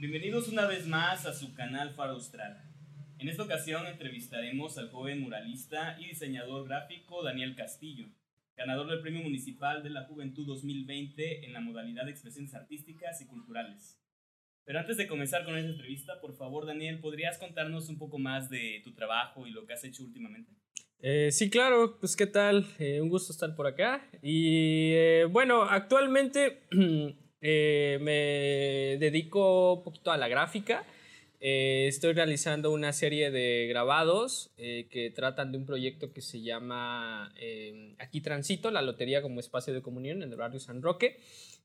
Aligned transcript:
Bienvenidos 0.00 0.46
una 0.46 0.64
vez 0.64 0.86
más 0.86 1.26
a 1.26 1.34
su 1.34 1.54
canal 1.54 1.90
Faro 1.90 2.12
Austral. 2.12 2.56
En 3.18 3.28
esta 3.28 3.42
ocasión 3.42 3.84
entrevistaremos 3.84 4.78
al 4.78 4.92
joven 4.92 5.20
muralista 5.20 5.96
y 5.98 6.06
diseñador 6.06 6.68
gráfico 6.68 7.24
Daniel 7.24 7.56
Castillo, 7.56 8.06
ganador 8.56 8.86
del 8.86 9.00
Premio 9.00 9.24
Municipal 9.24 9.82
de 9.82 9.90
la 9.90 10.04
Juventud 10.04 10.46
2020 10.46 11.44
en 11.44 11.52
la 11.52 11.58
modalidad 11.58 12.04
de 12.04 12.12
expresiones 12.12 12.54
artísticas 12.54 13.20
y 13.22 13.26
culturales. 13.26 14.00
Pero 14.64 14.78
antes 14.78 14.98
de 14.98 15.08
comenzar 15.08 15.44
con 15.44 15.58
esta 15.58 15.72
entrevista, 15.72 16.20
por 16.20 16.36
favor 16.36 16.64
Daniel, 16.64 17.00
¿podrías 17.00 17.36
contarnos 17.36 17.88
un 17.88 17.98
poco 17.98 18.20
más 18.20 18.48
de 18.48 18.80
tu 18.84 18.94
trabajo 18.94 19.48
y 19.48 19.50
lo 19.50 19.66
que 19.66 19.72
has 19.72 19.82
hecho 19.82 20.04
últimamente? 20.04 20.52
Eh, 21.00 21.32
sí, 21.32 21.50
claro, 21.50 21.98
pues 21.98 22.14
qué 22.14 22.28
tal, 22.28 22.66
eh, 22.78 23.00
un 23.00 23.08
gusto 23.08 23.32
estar 23.32 23.52
por 23.56 23.66
acá. 23.66 24.08
Y 24.22 24.92
eh, 24.92 25.24
bueno, 25.28 25.62
actualmente 25.62 26.62
me 27.40 28.96
dedico 28.98 29.74
un 29.74 29.82
poquito 29.82 30.10
a 30.10 30.16
la 30.16 30.28
gráfica. 30.28 30.84
estoy 31.40 32.12
realizando 32.12 32.70
una 32.72 32.92
serie 32.92 33.30
de 33.30 33.66
grabados 33.68 34.50
que 34.56 35.12
tratan 35.14 35.52
de 35.52 35.58
un 35.58 35.66
proyecto 35.66 36.12
que 36.12 36.20
se 36.20 36.42
llama 36.42 37.32
Aquí 37.98 38.20
Transito, 38.20 38.70
la 38.70 38.82
lotería 38.82 39.22
como 39.22 39.40
espacio 39.40 39.72
de 39.72 39.82
comunión 39.82 40.22
en 40.22 40.30
el 40.30 40.36
barrio 40.36 40.60
San 40.60 40.82
Roque. 40.82 41.20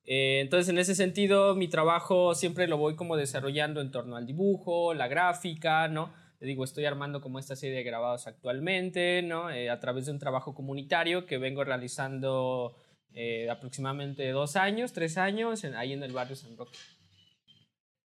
entonces, 0.06 0.70
en 0.70 0.78
ese 0.78 0.96
sentido, 0.96 1.56
mi 1.56 1.68
trabajo 1.68 2.36
siempre 2.36 2.68
lo 2.68 2.78
voy 2.78 2.96
como 2.96 3.18
desarrollando 3.18 3.82
en 3.82 3.92
torno 3.92 4.16
al 4.16 4.26
dibujo, 4.26 4.94
la 4.94 5.08
gráfica, 5.08 5.88
¿no? 5.88 6.24
digo, 6.46 6.64
estoy 6.64 6.86
armando 6.86 7.22
como 7.22 7.40
esta 7.40 7.56
serie 7.56 7.78
de 7.78 7.84
grabados 7.84 8.28
actualmente, 8.28 9.22
¿no? 9.24 9.50
Eh, 9.50 9.70
a 9.70 9.80
través 9.80 10.06
de 10.06 10.12
un 10.12 10.20
trabajo 10.20 10.54
comunitario 10.54 11.26
que 11.26 11.38
vengo 11.38 11.64
realizando 11.64 12.76
eh, 13.14 13.50
aproximadamente 13.50 14.30
dos 14.30 14.56
años, 14.56 14.94
tres 14.94 15.18
años, 15.18 15.64
ahí 15.64 15.94
en 15.94 16.04
el 16.04 16.12
barrio 16.12 16.36
San 16.36 16.58
Roque. 16.58 16.78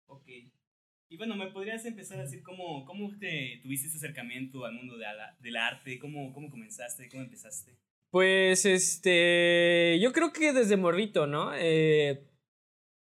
Ok. 0.07 0.29
Y 1.11 1.17
bueno, 1.17 1.37
¿me 1.37 1.47
podrías 1.49 1.85
empezar 1.87 2.19
a 2.19 2.23
decir 2.23 2.43
cómo, 2.43 2.85
cómo 2.85 3.11
te 3.19 3.61
tuviste 3.63 3.89
ese 3.89 3.97
acercamiento 3.97 4.65
al 4.65 4.75
mundo 4.75 4.97
de 4.99 5.07
del 5.41 5.57
arte? 5.57 5.99
¿Cómo, 5.99 6.33
¿Cómo 6.33 6.51
comenzaste? 6.51 7.09
¿Cómo 7.09 7.23
empezaste? 7.23 7.77
Pues, 8.11 8.65
este, 8.67 9.99
yo 10.01 10.13
creo 10.13 10.33
que 10.33 10.53
desde 10.53 10.77
morrito, 10.77 11.27
¿no? 11.27 11.53
Eh, 11.55 12.27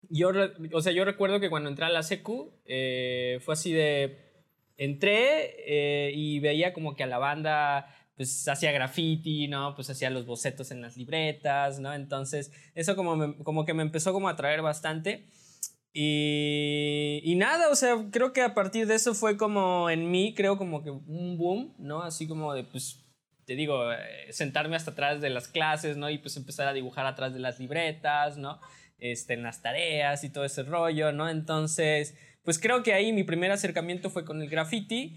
yo, 0.08 0.30
o 0.72 0.80
sea, 0.80 0.92
yo 0.92 1.04
recuerdo 1.04 1.40
que 1.40 1.50
cuando 1.50 1.68
entré 1.68 1.84
a 1.84 1.90
la 1.90 2.02
secu, 2.02 2.52
fue 2.64 3.54
así 3.54 3.72
de, 3.72 4.28
entré 4.78 5.56
eh, 5.66 6.12
y 6.14 6.38
veía 6.38 6.72
como 6.72 6.96
que 6.96 7.02
a 7.02 7.06
la 7.06 7.18
banda 7.18 7.94
pues 8.18 8.48
hacía 8.48 8.72
graffiti, 8.72 9.46
¿no? 9.46 9.76
Pues 9.76 9.88
hacía 9.88 10.10
los 10.10 10.26
bocetos 10.26 10.72
en 10.72 10.82
las 10.82 10.96
libretas, 10.96 11.78
¿no? 11.78 11.94
Entonces, 11.94 12.52
eso 12.74 12.96
como, 12.96 13.36
como 13.44 13.64
que 13.64 13.74
me 13.74 13.84
empezó 13.84 14.12
como 14.12 14.28
a 14.28 14.32
atraer 14.32 14.60
bastante. 14.60 15.28
Y, 15.92 17.20
y, 17.22 17.36
nada, 17.36 17.70
o 17.70 17.76
sea, 17.76 17.96
creo 18.10 18.32
que 18.32 18.42
a 18.42 18.54
partir 18.54 18.88
de 18.88 18.96
eso 18.96 19.14
fue 19.14 19.36
como 19.36 19.88
en 19.88 20.10
mí, 20.10 20.34
creo 20.34 20.58
como 20.58 20.82
que 20.82 20.90
un 20.90 21.38
boom, 21.38 21.76
¿no? 21.78 22.02
Así 22.02 22.26
como 22.26 22.52
de, 22.54 22.64
pues, 22.64 23.04
te 23.46 23.54
digo, 23.54 23.92
eh, 23.92 24.32
sentarme 24.32 24.74
hasta 24.74 24.90
atrás 24.90 25.20
de 25.20 25.30
las 25.30 25.46
clases, 25.46 25.96
¿no? 25.96 26.10
Y 26.10 26.18
pues 26.18 26.36
empezar 26.36 26.66
a 26.66 26.72
dibujar 26.72 27.06
atrás 27.06 27.32
de 27.32 27.38
las 27.38 27.60
libretas, 27.60 28.36
¿no? 28.36 28.58
Este, 28.98 29.34
en 29.34 29.44
las 29.44 29.62
tareas 29.62 30.24
y 30.24 30.30
todo 30.30 30.44
ese 30.44 30.64
rollo, 30.64 31.12
¿no? 31.12 31.28
Entonces, 31.28 32.16
pues 32.42 32.58
creo 32.58 32.82
que 32.82 32.94
ahí 32.94 33.12
mi 33.12 33.22
primer 33.22 33.52
acercamiento 33.52 34.10
fue 34.10 34.24
con 34.24 34.42
el 34.42 34.50
graffiti 34.50 35.16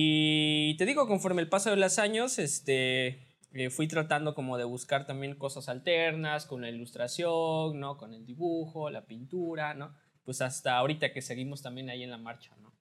y 0.00 0.76
te 0.76 0.86
digo, 0.86 1.08
conforme 1.08 1.42
el 1.42 1.48
paso 1.48 1.70
de 1.70 1.76
los 1.76 1.98
años, 1.98 2.38
este, 2.38 3.18
eh, 3.52 3.68
fui 3.68 3.88
tratando 3.88 4.32
como 4.32 4.56
de 4.56 4.62
buscar 4.62 5.06
también 5.06 5.34
cosas 5.34 5.68
alternas 5.68 6.46
con 6.46 6.60
la 6.60 6.70
ilustración, 6.70 7.80
¿no? 7.80 7.96
Con 7.96 8.14
el 8.14 8.24
dibujo, 8.24 8.90
la 8.90 9.06
pintura, 9.06 9.74
¿no? 9.74 9.92
Pues 10.22 10.40
hasta 10.40 10.76
ahorita 10.76 11.12
que 11.12 11.20
seguimos 11.20 11.62
también 11.62 11.90
ahí 11.90 12.04
en 12.04 12.10
la 12.10 12.16
marcha, 12.16 12.54
¿no? 12.62 12.72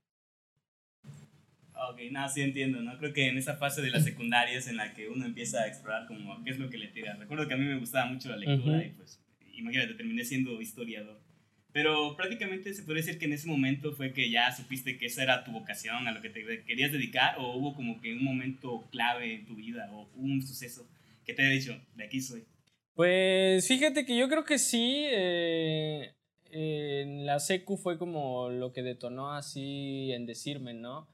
Ok, 1.90 2.02
nada, 2.12 2.30
sí 2.30 2.42
entiendo, 2.42 2.84
¿no? 2.84 2.96
Creo 3.00 3.14
que 3.14 3.30
en 3.30 3.40
esa 3.40 3.56
fase 3.56 3.82
de 3.82 3.90
la 3.90 4.00
secundaria 4.00 4.56
es 4.56 4.68
en 4.68 4.78
la 4.78 4.94
que 4.94 5.10
uno 5.10 5.26
empieza 5.26 5.64
a 5.64 5.68
explorar 5.68 6.06
como 6.06 6.44
qué 6.44 6.52
es 6.52 6.60
lo 6.60 6.70
que 6.70 6.78
le 6.78 6.90
tira. 6.90 7.16
Recuerdo 7.16 7.48
que 7.48 7.56
a 7.56 7.58
mí 7.58 7.66
me 7.66 7.80
gustaba 7.80 8.06
mucho 8.06 8.30
la 8.30 8.38
lectura 8.38 8.86
y 8.86 8.92
pues, 8.92 9.20
imagínate, 9.54 9.96
terminé 9.96 10.24
siendo 10.24 10.62
historiador. 10.62 11.20
Pero 11.78 12.16
prácticamente 12.16 12.74
se 12.74 12.82
puede 12.82 13.02
decir 13.02 13.20
que 13.20 13.26
en 13.26 13.34
ese 13.34 13.48
momento 13.48 13.94
fue 13.94 14.12
que 14.12 14.32
ya 14.32 14.52
supiste 14.52 14.98
que 14.98 15.06
esa 15.06 15.22
era 15.22 15.44
tu 15.44 15.52
vocación, 15.52 16.08
a 16.08 16.12
lo 16.12 16.24
que 16.24 16.32
te 16.32 16.64
querías 16.64 16.92
dedicar, 16.92 17.36
o 17.38 17.56
hubo 17.56 17.76
como 17.76 18.02
que 18.02 18.14
un 18.14 18.24
momento 18.24 18.88
clave 18.90 19.36
en 19.36 19.46
tu 19.46 19.54
vida 19.54 19.88
o 19.94 20.10
un 20.16 20.42
suceso 20.42 20.88
que 21.24 21.36
te 21.36 21.44
haya 21.44 21.52
dicho, 21.52 21.80
de 21.94 22.06
aquí 22.06 22.20
soy. 22.20 22.46
Pues 22.96 23.68
fíjate 23.68 24.08
que 24.08 24.18
yo 24.18 24.28
creo 24.28 24.44
que 24.44 24.58
sí. 24.58 25.06
Eh, 25.08 26.16
en 26.50 27.28
la 27.28 27.40
secu 27.40 27.78
fue 27.78 28.00
como 28.00 28.50
lo 28.50 28.74
que 28.74 28.82
detonó 28.82 29.36
así 29.36 30.12
en 30.14 30.26
decirme, 30.26 30.74
¿no? 30.74 31.08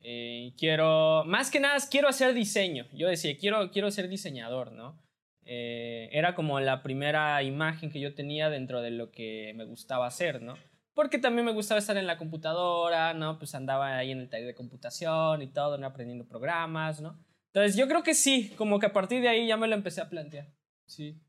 Eh, 0.00 0.54
quiero, 0.58 1.22
más 1.24 1.52
que 1.52 1.60
nada, 1.60 1.78
quiero 1.88 2.08
hacer 2.08 2.34
diseño. 2.34 2.88
Yo 2.94 3.06
decía, 3.06 3.36
quiero, 3.36 3.70
quiero 3.70 3.92
ser 3.92 4.08
diseñador, 4.08 4.72
¿no? 4.72 5.00
Eh, 5.44 6.08
era 6.12 6.34
como 6.34 6.60
la 6.60 6.82
primera 6.82 7.42
imagen 7.42 7.90
que 7.90 8.00
yo 8.00 8.14
tenía 8.14 8.50
dentro 8.50 8.82
de 8.82 8.90
lo 8.90 9.10
que 9.10 9.52
me 9.56 9.64
gustaba 9.64 10.06
hacer, 10.06 10.42
¿no? 10.42 10.54
Porque 10.94 11.18
también 11.18 11.46
me 11.46 11.52
gustaba 11.52 11.78
estar 11.78 11.96
en 11.96 12.06
la 12.06 12.18
computadora, 12.18 13.14
¿no? 13.14 13.38
Pues 13.38 13.54
andaba 13.54 13.96
ahí 13.96 14.10
en 14.10 14.20
el 14.20 14.28
taller 14.28 14.46
de 14.46 14.54
computación 14.54 15.42
y 15.42 15.52
todo, 15.52 15.78
¿no? 15.78 15.86
Aprendiendo 15.86 16.28
programas, 16.28 17.00
¿no? 17.00 17.18
Entonces 17.46 17.76
yo 17.76 17.88
creo 17.88 18.02
que 18.02 18.14
sí, 18.14 18.52
como 18.56 18.78
que 18.78 18.86
a 18.86 18.92
partir 18.92 19.22
de 19.22 19.28
ahí 19.28 19.46
ya 19.46 19.56
me 19.56 19.66
lo 19.66 19.74
empecé 19.74 20.00
a 20.00 20.08
plantear. 20.08 20.52
Sí, 20.86 21.20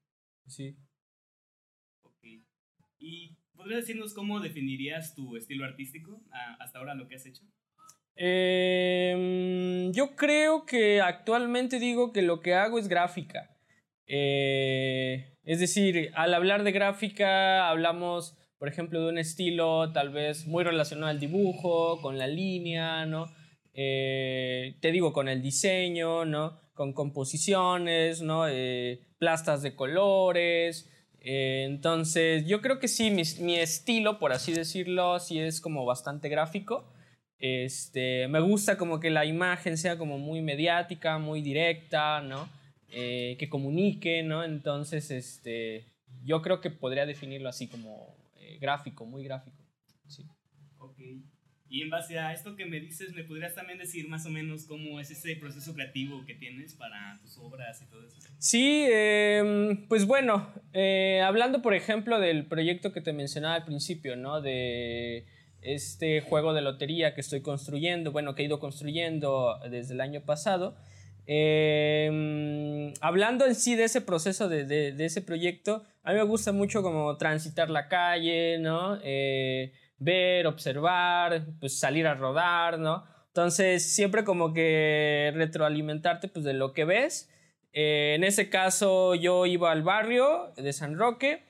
sí. 0.46 0.78
Ok. 2.04 2.24
¿Y 3.00 3.38
podrías 3.56 3.82
decirnos 3.82 4.14
cómo 4.14 4.40
definirías 4.40 5.16
tu 5.16 5.36
estilo 5.36 5.66
artístico 5.66 6.22
hasta 6.60 6.80
ahora 6.80 6.94
lo 6.94 7.08
que 7.08 7.16
has 7.16 7.26
hecho? 7.26 7.44
Em, 8.16 9.92
yo 9.94 10.16
creo 10.16 10.66
que 10.66 11.02
actualmente 11.02 11.80
digo 11.80 12.12
que 12.12 12.22
lo 12.22 12.42
que 12.42 12.54
hago 12.54 12.78
es 12.78 12.88
gráfica. 12.88 13.51
Eh, 14.14 15.38
es 15.46 15.62
decir, 15.62 16.12
al 16.16 16.34
hablar 16.34 16.64
de 16.64 16.74
gráfica 16.74 17.70
hablamos, 17.70 18.38
por 18.58 18.68
ejemplo, 18.68 19.02
de 19.02 19.08
un 19.08 19.18
estilo 19.18 19.94
tal 19.94 20.10
vez 20.10 20.48
muy 20.48 20.66
relacionado 20.66 21.08
al 21.08 21.20
dibujo, 21.22 22.02
con 22.02 22.18
la 22.18 22.28
línea, 22.28 23.06
¿no? 23.06 23.28
Eh, 23.74 24.76
te 24.82 24.92
digo, 24.92 25.14
con 25.14 25.30
el 25.30 25.42
diseño, 25.42 26.26
¿no? 26.26 26.60
Con 26.74 26.92
composiciones, 26.92 28.22
¿no? 28.22 28.50
Eh, 28.50 29.00
plastas 29.18 29.62
de 29.62 29.76
colores. 29.78 30.90
entonces, 31.22 32.46
yo 32.48 32.62
creo 32.62 32.80
que 32.80 32.90
sí, 32.90 33.12
mi, 33.12 33.24
mi, 33.40 33.56
estilo, 33.56 34.20
por 34.20 34.34
así 34.34 34.52
decirlo, 34.52 35.20
sí 35.20 35.40
es 35.40 35.62
como 35.62 35.86
bastante 35.86 36.28
gráfico. 36.28 36.92
Este, 37.40 38.28
me 38.28 38.42
gusta 38.42 38.78
como 38.78 39.00
que 39.00 39.10
la 39.10 39.26
imagen 39.26 39.78
sea 39.78 39.98
como 39.98 40.18
muy 40.18 40.42
mediática, 40.42 41.18
muy 41.18 41.42
directa, 41.42 42.22
¿no? 42.22 42.50
Eh, 42.94 43.38
que 43.40 43.48
comunique, 43.48 44.22
¿no? 44.22 44.44
Entonces, 44.44 45.12
este, 45.12 45.86
yo 46.24 46.42
creo 46.42 46.60
que 46.60 46.70
podría 46.70 47.06
definirlo 47.06 47.48
así 47.48 47.68
como 47.68 48.18
eh, 48.36 48.58
gráfico, 48.60 49.06
muy 49.06 49.24
gráfico. 49.24 49.58
Sí. 50.08 50.26
Ok. 50.78 50.98
Y 51.70 51.82
en 51.84 51.90
base 51.90 52.20
a 52.20 52.34
esto 52.34 52.58
que 52.58 52.66
me 52.66 52.82
dices, 52.82 53.14
¿me 53.14 53.24
podrías 53.24 53.56
también 53.56 53.80
decir 53.80 54.10
más 54.10 54.26
o 54.26 54.30
menos 54.30 54.66
cómo 54.66 55.00
es 55.00 55.10
ese 55.10 55.38
proceso 55.38 55.74
creativo 55.74 56.26
que 56.26 56.34
tienes 56.34 56.74
para 56.74 57.18
tus 57.22 57.38
obras 57.38 57.82
y 57.82 57.86
todo 57.86 58.06
eso? 58.06 58.18
Sí, 58.40 58.86
em, 58.92 59.88
pues 59.88 60.06
bueno, 60.06 60.50
eh, 60.74 61.22
hablando 61.24 61.62
por 61.62 61.74
ejemplo 61.74 62.20
del 62.20 62.46
proyecto 62.46 62.92
que 62.92 63.00
te 63.00 63.14
mencionaba 63.14 63.56
al 63.56 63.64
principio, 63.64 64.18
¿no? 64.18 64.42
De 64.42 65.26
este 65.62 66.20
juego 66.20 66.54
de 66.54 66.62
lotería 66.62 67.14
que 67.14 67.22
estoy 67.22 67.42
construyendo, 67.42 68.12
bueno, 68.12 68.36
que 68.36 68.42
he 68.42 68.46
ido 68.48 68.60
construyendo 68.60 69.58
desde 69.70 69.94
el 69.94 70.02
año 70.02 70.26
pasado. 70.26 70.76
Em, 71.26 72.94
hablando 73.00 73.46
en 73.46 73.56
sí 73.56 73.76
de 73.76 73.86
ese 73.86 74.02
proceso, 74.02 74.50
de, 74.50 74.94
ese 74.98 75.22
proyecto, 75.22 75.84
a 76.04 76.12
mí 76.12 76.18
me 76.18 76.24
gusta 76.24 76.52
mucho 76.52 76.82
como 76.82 77.16
transitar 77.18 77.70
la 77.70 77.88
calle, 77.88 78.58
¿no? 78.60 78.98
Eh, 79.04 79.74
ver, 79.98 80.48
observar, 80.48 81.46
pues 81.60 81.80
salir 81.80 82.08
a 82.08 82.16
rodar, 82.16 82.80
¿no? 82.80 83.06
Entonces, 83.28 83.94
siempre 83.94 84.24
como 84.24 84.54
que 84.54 85.32
retroalimentarte 85.36 86.28
pues 86.28 86.44
de 86.44 86.54
lo 86.54 86.74
que 86.74 86.86
ves. 86.86 87.30
Eh, 87.72 88.14
en 88.16 88.24
ese 88.24 88.50
caso, 88.50 89.16
yo 89.16 89.46
iba 89.46 89.72
al 89.72 89.84
barrio 89.84 90.52
de 90.58 90.74
San 90.74 90.98
Roque, 90.98 91.44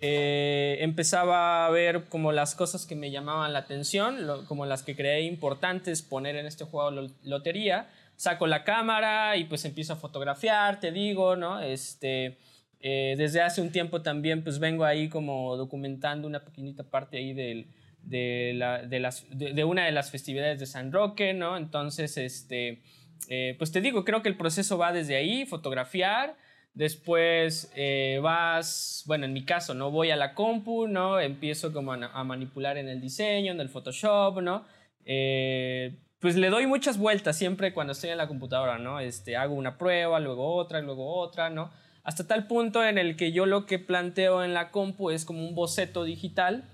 eh, 0.00 0.78
empezaba 0.80 1.66
a 1.66 1.70
ver 1.70 2.04
como 2.08 2.32
las 2.32 2.54
cosas 2.54 2.86
que 2.86 2.96
me 2.96 3.10
llamaban 3.10 3.52
la 3.52 3.60
atención, 3.60 4.44
como 4.46 4.64
las 4.64 4.82
que 4.82 4.96
creé 4.96 5.22
importantes 5.22 6.02
poner 6.02 6.36
en 6.36 6.46
este 6.46 6.64
juego 6.64 7.08
lotería 7.22 7.88
saco 8.18 8.48
la 8.48 8.64
cámara 8.64 9.36
y 9.36 9.44
pues 9.44 9.64
empiezo 9.64 9.92
a 9.92 9.96
fotografiar, 9.96 10.80
te 10.80 10.90
digo, 10.90 11.36
¿no? 11.36 11.60
Este, 11.60 12.36
eh, 12.80 13.14
desde 13.16 13.40
hace 13.40 13.62
un 13.62 13.70
tiempo 13.70 14.02
también 14.02 14.42
pues 14.42 14.58
vengo 14.58 14.84
ahí 14.84 15.08
como 15.08 15.56
documentando 15.56 16.26
una 16.26 16.44
pequeñita 16.44 16.82
parte 16.82 17.16
ahí 17.16 17.32
del, 17.32 17.68
de, 18.02 18.52
la, 18.56 18.82
de, 18.82 18.98
las, 18.98 19.24
de, 19.30 19.64
una 19.64 19.86
de 19.86 19.92
las 19.92 20.10
festividades 20.10 20.58
de 20.58 20.66
San 20.66 20.92
Roque, 20.92 21.32
¿no? 21.32 21.56
Entonces, 21.56 22.18
este, 22.18 22.82
eh, 23.28 23.54
pues 23.56 23.70
te 23.70 23.80
digo, 23.80 24.04
creo 24.04 24.20
que 24.20 24.28
el 24.28 24.36
proceso 24.36 24.76
va 24.78 24.92
desde 24.92 25.14
ahí, 25.14 25.46
fotografiar, 25.46 26.36
Después 26.78 27.72
eh, 27.74 28.20
vas, 28.22 29.02
bueno, 29.04 29.24
en 29.24 29.32
mi 29.32 29.44
caso, 29.44 29.74
¿no? 29.74 29.90
Voy 29.90 30.12
a 30.12 30.16
la 30.16 30.32
compu, 30.32 30.86
¿no? 30.86 31.18
Empiezo 31.18 31.72
como 31.72 31.92
a, 31.92 32.22
manipular 32.22 32.78
en 32.78 32.88
el 32.88 33.00
diseño, 33.00 33.50
en 33.50 33.58
el 33.58 33.68
Photoshop, 33.68 34.40
¿no? 34.42 34.64
Eh, 35.10 35.96
pues 36.20 36.36
le 36.36 36.50
doy 36.50 36.66
muchas 36.66 36.98
vueltas 36.98 37.36
siempre 37.36 37.72
cuando 37.72 37.94
estoy 37.94 38.10
en 38.10 38.18
la 38.18 38.28
computadora, 38.28 38.78
¿no? 38.78 39.00
Este, 39.00 39.36
hago 39.36 39.54
una 39.54 39.78
prueba, 39.78 40.20
luego 40.20 40.54
otra, 40.54 40.82
luego 40.82 41.16
otra, 41.16 41.48
¿no? 41.48 41.70
Hasta 42.04 42.26
tal 42.26 42.46
punto 42.46 42.84
en 42.84 42.98
el 42.98 43.16
que 43.16 43.32
yo 43.32 43.46
lo 43.46 43.64
que 43.64 43.78
planteo 43.78 44.44
en 44.44 44.52
la 44.52 44.70
compu 44.70 45.10
es 45.10 45.24
como 45.24 45.46
un 45.46 45.54
boceto 45.54 46.04
digital 46.04 46.68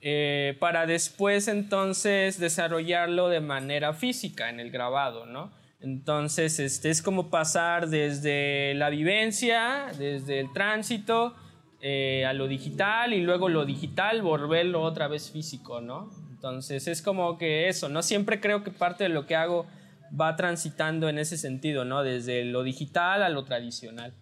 eh, 0.00 0.56
para 0.60 0.86
después 0.86 1.48
entonces 1.48 2.38
desarrollarlo 2.38 3.28
de 3.28 3.40
manera 3.40 3.94
física 3.94 4.48
en 4.48 4.60
el 4.60 4.70
grabado, 4.70 5.26
¿no? 5.26 5.50
Entonces, 5.80 6.60
este, 6.60 6.90
es 6.90 7.02
como 7.02 7.30
pasar 7.30 7.88
desde 7.88 8.74
la 8.74 8.90
vivencia, 8.90 9.86
desde 9.98 10.38
el 10.38 10.52
tránsito, 10.52 11.34
eh, 11.80 12.24
a 12.26 12.32
lo 12.32 12.46
digital 12.46 13.12
y 13.12 13.22
luego 13.22 13.48
lo 13.48 13.64
digital 13.64 14.22
volverlo 14.22 14.82
otra 14.82 15.08
vez 15.08 15.32
físico, 15.32 15.80
¿no? 15.80 16.10
Entonces, 16.42 16.88
es 16.88 17.02
como 17.02 17.38
que 17.38 17.68
eso, 17.68 17.88
¿no? 17.88 18.02
Siempre 18.02 18.40
creo 18.40 18.64
que 18.64 18.72
parte 18.72 19.04
de 19.04 19.10
lo 19.10 19.26
que 19.26 19.36
hago 19.36 19.64
va 20.20 20.34
transitando 20.34 21.08
en 21.08 21.18
ese 21.18 21.38
sentido, 21.38 21.84
¿no? 21.84 22.02
Desde 22.02 22.44
lo 22.44 22.64
digital 22.64 23.22
a 23.22 23.28
lo 23.28 23.44
tradicional. 23.44 24.12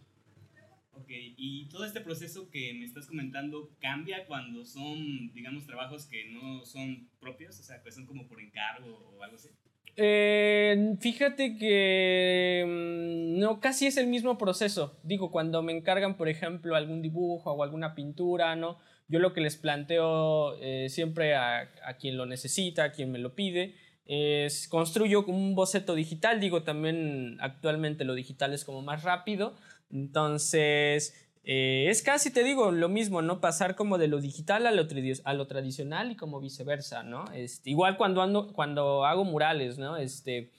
Ok, 0.92 1.06
y 1.08 1.66
todo 1.70 1.86
este 1.86 2.02
proceso 2.02 2.50
que 2.50 2.74
me 2.74 2.84
estás 2.84 3.06
comentando 3.06 3.70
cambia 3.80 4.26
cuando 4.26 4.66
son, 4.66 5.32
digamos, 5.32 5.64
trabajos 5.64 6.04
que 6.04 6.30
no 6.30 6.62
son 6.66 7.08
propios, 7.20 7.58
o 7.58 7.62
sea, 7.62 7.82
que 7.82 7.90
son 7.90 8.04
como 8.04 8.28
por 8.28 8.38
encargo 8.38 9.16
o 9.16 9.22
algo 9.22 9.36
así. 9.36 9.48
Eh, 9.96 10.96
fíjate 11.00 11.56
que 11.56 12.66
mm, 12.66 13.38
no, 13.38 13.60
casi 13.60 13.86
es 13.86 13.96
el 13.96 14.08
mismo 14.08 14.36
proceso. 14.36 15.00
Digo, 15.04 15.30
cuando 15.30 15.62
me 15.62 15.72
encargan, 15.72 16.18
por 16.18 16.28
ejemplo, 16.28 16.76
algún 16.76 17.00
dibujo 17.00 17.50
o 17.50 17.62
alguna 17.62 17.94
pintura, 17.94 18.54
¿no? 18.56 18.78
Yo 19.10 19.18
lo 19.18 19.32
que 19.32 19.40
les 19.40 19.56
planteo 19.56 20.56
eh, 20.60 20.88
siempre 20.88 21.34
a, 21.34 21.68
a, 21.84 21.96
quien 21.98 22.16
lo 22.16 22.24
necesita, 22.24 22.84
a 22.84 22.92
quien 22.92 23.10
me 23.12 23.18
lo 23.18 23.34
pide, 23.34 23.74
es 24.06 24.68
construyo 24.68 25.24
un 25.26 25.54
boceto 25.54 25.94
digital. 25.94 26.40
Digo, 26.40 26.62
también 26.62 27.36
actualmente 27.40 28.04
lo 28.04 28.14
digital 28.14 28.54
es 28.54 28.64
como 28.64 28.82
más 28.82 29.02
rápido. 29.02 29.54
Entonces, 29.90 31.30
eh, 31.42 31.86
es 31.88 32.02
casi, 32.02 32.32
te 32.32 32.44
digo, 32.44 32.70
lo 32.70 32.88
mismo, 32.88 33.22
¿no? 33.22 33.40
Pasar 33.40 33.74
como 33.74 33.98
de 33.98 34.08
lo 34.08 34.20
digital 34.20 34.66
a 34.66 34.72
lo, 34.72 34.86
a 35.24 35.34
lo 35.34 35.46
tradicional 35.46 36.12
y 36.12 36.16
como 36.16 36.40
viceversa, 36.40 37.02
¿no? 37.02 37.24
Este, 37.32 37.70
igual 37.70 37.96
cuando, 37.96 38.22
ando, 38.22 38.52
cuando 38.52 39.04
hago 39.04 39.24
murales, 39.24 39.78
¿no? 39.78 39.96
Este, 39.96 40.52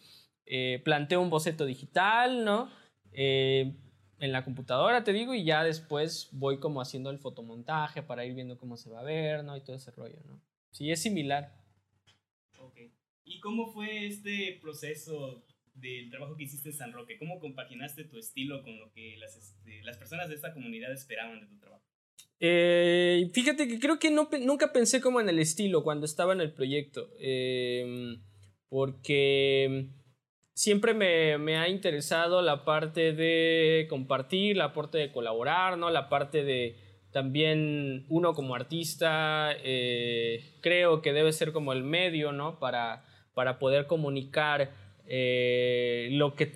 eh, 0.45 0.81
planteo 0.83 1.21
un 1.21 1.29
boceto 1.29 1.65
digital, 1.65 2.43
¿no? 2.43 2.69
Eh, 3.13 3.75
en 4.21 4.31
la 4.31 4.45
computadora, 4.45 5.03
te 5.03 5.13
digo, 5.13 5.33
y 5.33 5.43
ya 5.43 5.63
después 5.63 6.29
voy 6.31 6.59
como 6.59 6.79
haciendo 6.79 7.09
el 7.09 7.17
fotomontaje 7.17 8.03
para 8.03 8.23
ir 8.23 8.35
viendo 8.35 8.57
cómo 8.57 8.77
se 8.77 8.91
va 8.91 8.99
a 8.99 9.03
ver, 9.03 9.43
¿no? 9.43 9.57
Y 9.57 9.61
todo 9.61 9.75
ese 9.75 9.89
rollo, 9.91 10.19
¿no? 10.25 10.39
Sí, 10.69 10.91
es 10.91 11.01
similar. 11.01 11.51
Ok. 12.59 12.77
¿Y 13.25 13.39
cómo 13.39 13.73
fue 13.73 14.05
este 14.05 14.59
proceso 14.61 15.43
del 15.73 16.11
trabajo 16.11 16.37
que 16.37 16.43
hiciste 16.43 16.69
en 16.69 16.75
San 16.75 16.93
Roque? 16.93 17.17
¿Cómo 17.17 17.39
compaginaste 17.39 18.03
tu 18.03 18.19
estilo 18.19 18.63
con 18.63 18.79
lo 18.79 18.91
que 18.91 19.17
las, 19.17 19.35
este, 19.35 19.81
las 19.83 19.97
personas 19.97 20.29
de 20.29 20.35
esta 20.35 20.53
comunidad 20.53 20.93
esperaban 20.93 21.41
de 21.41 21.47
tu 21.47 21.57
trabajo? 21.57 21.83
Eh, 22.39 23.31
fíjate 23.33 23.67
que 23.67 23.79
creo 23.79 23.97
que 23.97 24.11
no, 24.11 24.29
nunca 24.41 24.71
pensé 24.71 25.01
como 25.01 25.19
en 25.19 25.29
el 25.29 25.39
estilo 25.39 25.83
cuando 25.83 26.05
estaba 26.05 26.33
en 26.33 26.41
el 26.41 26.53
proyecto, 26.53 27.09
em, 27.19 28.21
porque 28.69 29.89
siempre 30.53 30.93
me, 30.93 31.37
me, 31.37 31.57
ha 31.57 31.67
interesado 31.67 32.41
la 32.41 32.65
parte 32.65 33.13
de 33.13 33.87
compartir, 33.89 34.57
la 34.57 34.73
parte 34.73 34.97
de 34.97 35.11
colaborar, 35.11 35.77
¿no? 35.77 35.89
la 35.89 36.09
parte 36.09 36.43
de 36.43 36.75
también 37.11 38.05
uno 38.09 38.33
como 38.33 38.55
artista, 38.55 39.51
eh, 39.63 40.57
creo 40.61 41.01
que 41.01 41.13
debe 41.13 41.33
ser 41.33 41.51
como 41.51 41.73
el 41.73 41.83
medio 41.83 42.31
¿no? 42.31 42.57
para, 42.59 43.05
para 43.33 43.59
poder 43.59 43.85
comunicar 43.85 44.71
eh, 45.07 46.09
lo, 46.11 46.35
que, 46.35 46.53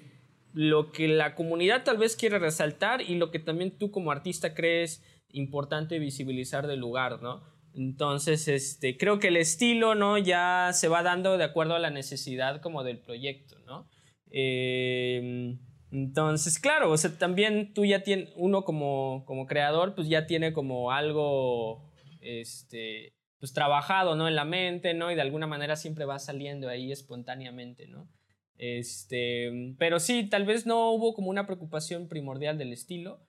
lo 0.53 0.91
que 0.91 1.07
la 1.09 1.35
comunidad 1.35 1.83
tal 1.83 1.97
vez 1.97 2.15
quiere 2.15 2.39
resaltar 2.39 3.01
y 3.01 3.15
lo 3.15 3.31
que 3.31 3.39
también 3.39 3.77
tú 3.77 3.91
como 3.91 4.11
artista 4.11 4.53
crees 4.53 5.03
importante 5.31 5.99
visibilizar 5.99 6.67
del 6.67 6.79
lugar, 6.79 7.21
¿no? 7.21 7.54
Entonces, 7.75 8.47
este, 8.47 8.97
creo 8.97 9.19
que 9.19 9.27
el 9.27 9.37
estilo, 9.37 9.95
¿no? 9.95 10.17
Ya 10.17 10.71
se 10.73 10.87
va 10.87 11.03
dando 11.03 11.37
de 11.37 11.43
acuerdo 11.43 11.75
a 11.75 11.79
la 11.79 11.89
necesidad 11.89 12.61
como 12.61 12.83
del 12.83 12.99
proyecto, 12.99 13.59
¿no? 13.59 13.89
Em, 14.31 15.59
entonces, 15.91 16.57
claro, 16.59 16.91
o 16.91 16.97
sea, 16.97 17.17
también 17.17 17.73
tú 17.73 17.83
ya 17.85 18.01
tienes, 18.01 18.29
uno 18.37 18.63
como, 18.63 19.25
como 19.25 19.45
creador, 19.45 19.93
pues 19.93 20.07
ya 20.07 20.25
tiene 20.25 20.53
como 20.53 20.91
algo, 20.91 21.91
este, 22.21 23.13
pues 23.39 23.51
trabajado, 23.53 24.15
¿no? 24.15 24.27
En 24.29 24.35
la 24.35 24.45
mente, 24.45 24.93
¿no? 24.93 25.11
Y 25.11 25.15
de 25.15 25.21
alguna 25.21 25.47
manera 25.47 25.75
siempre 25.75 26.05
va 26.05 26.17
saliendo 26.17 26.69
ahí 26.69 26.91
espontáneamente, 26.93 27.87
¿no? 27.87 28.09
Este, 28.57 29.75
pero 29.77 29.99
sí, 29.99 30.29
tal 30.29 30.45
vez 30.45 30.65
no 30.65 30.91
hubo 30.91 31.13
como 31.13 31.29
una 31.29 31.45
preocupación 31.45 32.07
primordial 32.07 32.57
del 32.57 32.71
estilo, 32.71 33.24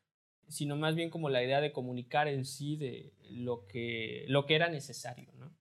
sino 0.48 0.76
más 0.76 0.94
bien 0.94 1.10
como 1.10 1.28
la 1.28 1.42
idea 1.42 1.60
de 1.60 1.72
comunicar 1.72 2.28
en 2.28 2.44
sí 2.44 2.76
de 2.76 3.12
lo 3.30 3.66
que, 3.66 4.24
lo 4.28 4.46
que 4.46 4.54
era 4.54 4.68
necesario, 4.68 5.30
¿no? 5.38 5.56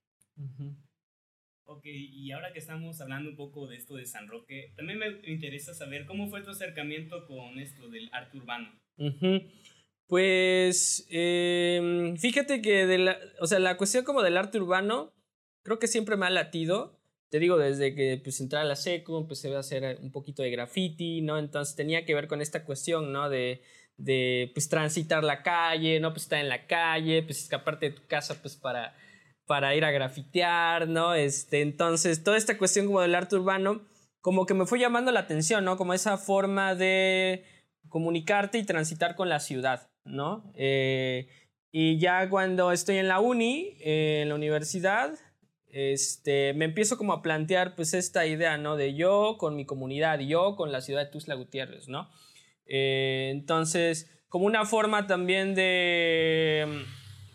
Ok, 1.68 1.86
y 1.86 2.32
ahora 2.32 2.54
que 2.54 2.60
estamos 2.60 3.02
hablando 3.02 3.30
un 3.30 3.36
poco 3.36 3.68
de 3.68 3.78
esto 3.78 3.96
de 3.96 4.06
San 4.06 4.28
Roque, 4.28 4.74
también 4.76 5.00
me 5.00 5.08
interesa 5.32 5.74
saber 5.74 6.06
cómo 6.06 6.28
fue 6.28 6.44
tu 6.44 6.52
acercamiento 6.52 7.26
con 7.26 7.60
esto 7.60 7.90
del 7.90 8.10
arte 8.12 8.38
urbano. 8.38 8.72
Pues 10.08 11.08
em, 11.10 12.16
fíjate 12.18 12.62
que 12.62 12.86
de 12.86 12.98
la, 13.00 13.18
o 13.40 13.48
sea, 13.48 13.60
la 13.60 13.78
cuestión 13.78 14.06
como 14.06 14.22
del 14.22 14.38
arte 14.38 14.60
urbano 14.60 15.14
creo 15.64 15.80
que 15.80 15.88
siempre 15.88 16.16
me 16.16 16.28
ha 16.28 16.30
latido 16.30 17.00
te 17.36 17.40
digo, 17.40 17.58
desde 17.58 17.94
que 17.96 18.22
pues 18.24 18.40
entré 18.40 18.60
a 18.60 18.64
la 18.64 18.78
secu, 18.78 19.18
empecé 19.18 19.54
a 19.54 19.60
hacer 19.60 20.00
un 20.02 20.10
poquito 20.10 20.42
de 20.42 20.52
graffiti, 20.52 21.22
¿no? 21.22 21.38
Entonces 21.38 21.76
tenía 21.76 22.06
que 22.06 22.16
ver 22.16 22.30
con 22.30 22.42
esta 22.42 22.64
cuestión, 22.64 23.12
¿no? 23.12 23.30
De, 23.30 23.62
de 23.98 24.52
pues 24.54 24.70
transitar 24.70 25.24
la 25.24 25.44
calle, 25.44 26.00
¿no? 26.00 26.12
Pues 26.12 26.24
estar 26.24 26.40
en 26.40 26.50
la 26.50 26.68
calle, 26.68 27.24
pues 27.24 27.40
escaparte 27.42 27.90
de 27.90 27.96
tu 27.96 28.08
casa, 28.08 28.42
pues 28.42 28.56
para, 28.56 28.96
para 29.46 29.76
ir 29.76 29.86
a 29.86 29.92
grafitear, 29.92 30.88
¿no? 30.88 31.14
Este, 31.14 31.62
entonces, 31.62 32.24
toda 32.24 32.38
esta 32.38 32.58
cuestión 32.58 32.88
como 32.88 33.02
del 33.02 33.16
arte 33.16 33.36
urbano, 33.36 33.82
como 34.22 34.46
que 34.46 34.54
me 34.54 34.66
fue 34.66 34.80
llamando 34.80 35.12
la 35.12 35.22
atención, 35.22 35.64
¿no? 35.66 35.78
Como 35.78 35.94
esa 35.94 36.18
forma 36.18 36.76
de 36.76 37.46
comunicarte 37.90 38.58
y 38.58 38.66
transitar 38.66 39.16
con 39.16 39.30
la 39.30 39.40
ciudad, 39.40 39.90
¿no? 40.04 40.52
Eh, 40.56 41.30
y 41.72 42.00
ya 42.00 42.30
cuando 42.30 42.72
estoy 42.72 42.98
en 42.98 43.08
la 43.08 43.20
uni, 43.20 43.78
eh, 43.82 44.22
en 44.24 44.30
la 44.30 44.36
universidad, 44.36 45.14
este, 45.68 46.54
me 46.54 46.66
empiezo 46.66 46.98
como 46.98 47.12
a 47.12 47.22
plantear 47.22 47.76
pues 47.76 47.94
esta 47.94 48.26
idea, 48.26 48.58
¿no? 48.58 48.78
De 48.78 48.96
yo 48.96 49.36
con 49.38 49.56
mi 49.56 49.66
comunidad, 49.66 50.20
yo 50.20 50.56
con 50.56 50.72
la 50.72 50.82
ciudad 50.82 51.04
de 51.04 51.12
Tuzla 51.12 51.36
Gutiérrez, 51.36 51.90
¿no? 51.90 52.10
Eh, 52.68 53.30
entonces, 53.32 54.10
como 54.30 54.46
una 54.46 54.66
forma 54.66 55.08
también 55.08 55.56
de, 55.56 56.86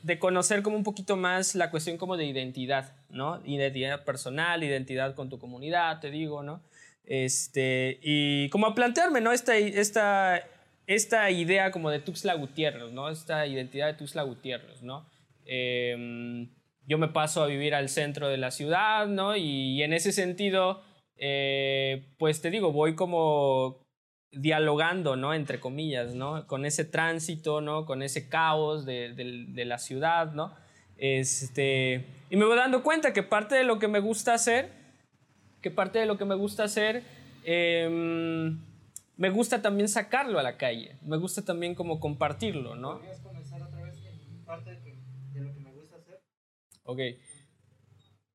de 0.03 0.19
conocer 0.19 0.63
como 0.63 0.77
un 0.77 0.85
poquito 0.85 1.17
más 1.17 1.55
la 1.55 1.71
cuestión 1.71 1.97
como 1.97 2.17
de 2.17 2.25
identidad, 2.25 2.95
¿no? 3.09 3.41
Identidad 3.45 4.05
personal, 4.05 4.63
identidad 4.65 5.15
con 5.15 5.29
tu 5.29 5.39
comunidad, 5.39 6.01
te 6.01 6.11
digo, 6.11 6.43
¿no? 6.43 6.63
Este, 7.05 7.99
y 8.03 8.49
como 8.51 8.67
a 8.67 8.75
plantearme, 8.75 9.21
¿no? 9.21 9.33
Esta, 9.33 9.57
esta, 9.57 10.43
esta 10.87 11.31
idea 11.31 11.71
como 11.71 11.91
de 11.91 12.01
Tuxtla 12.01 12.35
Gutiérrez, 12.35 12.93
¿no? 12.93 13.09
Esta 13.09 13.47
identidad 13.47 13.87
de 13.87 13.95
Tuxtla 13.95 14.23
Gutiérrez, 14.23 14.83
¿no? 14.83 15.09
Eh, 15.45 16.49
yo 16.91 16.99
me 16.99 17.09
paso 17.09 17.43
a 17.43 17.47
vivir 17.47 17.75
al 17.75 17.89
centro 17.89 18.29
de 18.29 18.37
la 18.37 18.51
ciudad, 18.51 19.07
¿no? 19.07 19.37
Y, 19.37 19.83
en 19.83 19.93
ese 19.93 20.11
sentido, 20.11 20.83
eh, 21.17 22.05
pues 22.19 22.43
te 22.43 22.51
digo, 22.51 22.73
voy 22.73 22.97
como 22.97 23.87
dialogando, 24.33 25.17
¿no? 25.17 25.35
Entre 25.35 25.61
comillas, 25.61 26.15
¿no? 26.15 26.47
Con 26.47 26.65
ese 26.65 26.85
tránsito, 26.85 27.61
¿no? 27.61 27.85
Con 27.85 28.03
ese 28.03 28.29
caos 28.29 28.85
de, 28.87 29.65
la 29.67 29.79
ciudad, 29.79 30.33
¿no? 30.33 30.55
Este, 30.97 32.05
y 32.29 32.37
me 32.37 32.45
voy 32.45 32.57
dando 32.57 32.83
cuenta 32.83 33.13
que 33.13 33.23
parte 33.23 33.55
de 33.55 33.65
lo 33.65 33.79
que 33.79 33.89
me 33.89 34.01
gusta 34.01 34.35
hacer, 34.35 34.71
que 35.63 35.71
parte 35.71 35.99
de 35.99 36.07
lo 36.07 36.19
que 36.19 36.25
me 36.25 36.35
gusta 36.35 36.65
hacer, 36.65 37.03
em, 37.45 38.61
me 39.17 39.31
gusta 39.31 39.63
también 39.63 39.89
sacarlo 39.89 40.39
a 40.39 40.43
la 40.43 40.57
calle, 40.57 40.97
me 41.03 41.17
gusta 41.17 41.45
también 41.45 41.75
como 41.75 42.01
compartirlo, 42.01 42.77
¿no? 42.77 42.99
¿Podrías 42.99 43.21
comenzar 43.21 43.63
otra 43.63 43.83
vez 43.83 43.97
parte 44.47 44.79
Ok. 46.85 46.99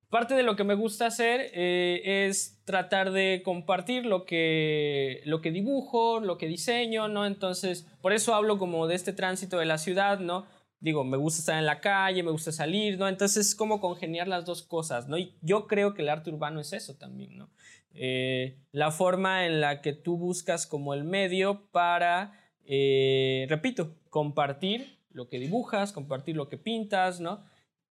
Parte 0.10 0.36
de 0.36 0.44
lo 0.44 0.56
que 0.56 0.64
me 0.64 0.76
gusta 0.76 1.08
hacer 1.08 1.52
eh, 1.54 2.28
es 2.28 2.62
tratar 2.66 3.12
de 3.12 3.42
compartir 3.44 4.06
lo 4.06 4.26
que, 4.26 5.22
lo 5.26 5.42
que 5.42 5.52
dibujo, 5.52 6.20
lo 6.20 6.38
que 6.38 6.48
diseño, 6.48 7.08
¿no? 7.08 7.26
Entonces, 7.26 7.88
por 8.02 8.14
eso 8.14 8.34
hablo 8.34 8.58
como 8.58 8.88
de 8.88 8.96
este 8.96 9.14
tránsito 9.14 9.58
de 9.58 9.66
la 9.66 9.78
ciudad, 9.78 10.20
¿no? 10.20 10.46
Digo, 10.80 11.04
me 11.04 11.18
gusta 11.18 11.40
estar 11.40 11.58
en 11.58 11.66
la 11.66 11.82
calle, 11.82 12.24
me 12.24 12.32
gusta 12.32 12.52
salir, 12.52 12.98
¿no? 12.98 13.08
Entonces 13.08 13.48
es 13.48 13.56
como 13.56 13.82
congeniar 13.82 14.28
las 14.28 14.46
dos 14.46 14.62
cosas, 14.62 15.08
¿no? 15.08 15.18
Y 15.18 15.36
yo 15.42 15.68
creo 15.68 15.94
que 15.94 16.02
el 16.02 16.10
arte 16.10 16.30
urbano 16.30 16.60
es 16.60 16.74
eso 16.74 16.96
también, 16.96 17.38
¿no? 17.38 17.50
Eh, 17.94 18.58
la 18.72 18.92
forma 18.92 19.46
en 19.46 19.62
la 19.62 19.82
que 19.82 19.94
tú 19.94 20.18
buscas 20.18 20.68
como 20.68 20.94
el 20.94 21.06
medio 21.06 21.68
para 21.72 22.34
eh, 22.66 23.46
repito, 23.50 23.96
compartir 24.10 24.98
lo 25.12 25.30
que 25.30 25.40
dibujas, 25.40 25.92
compartir 25.92 26.36
lo 26.36 26.50
que 26.50 26.58
pintas, 26.58 27.20
¿no? 27.20 27.44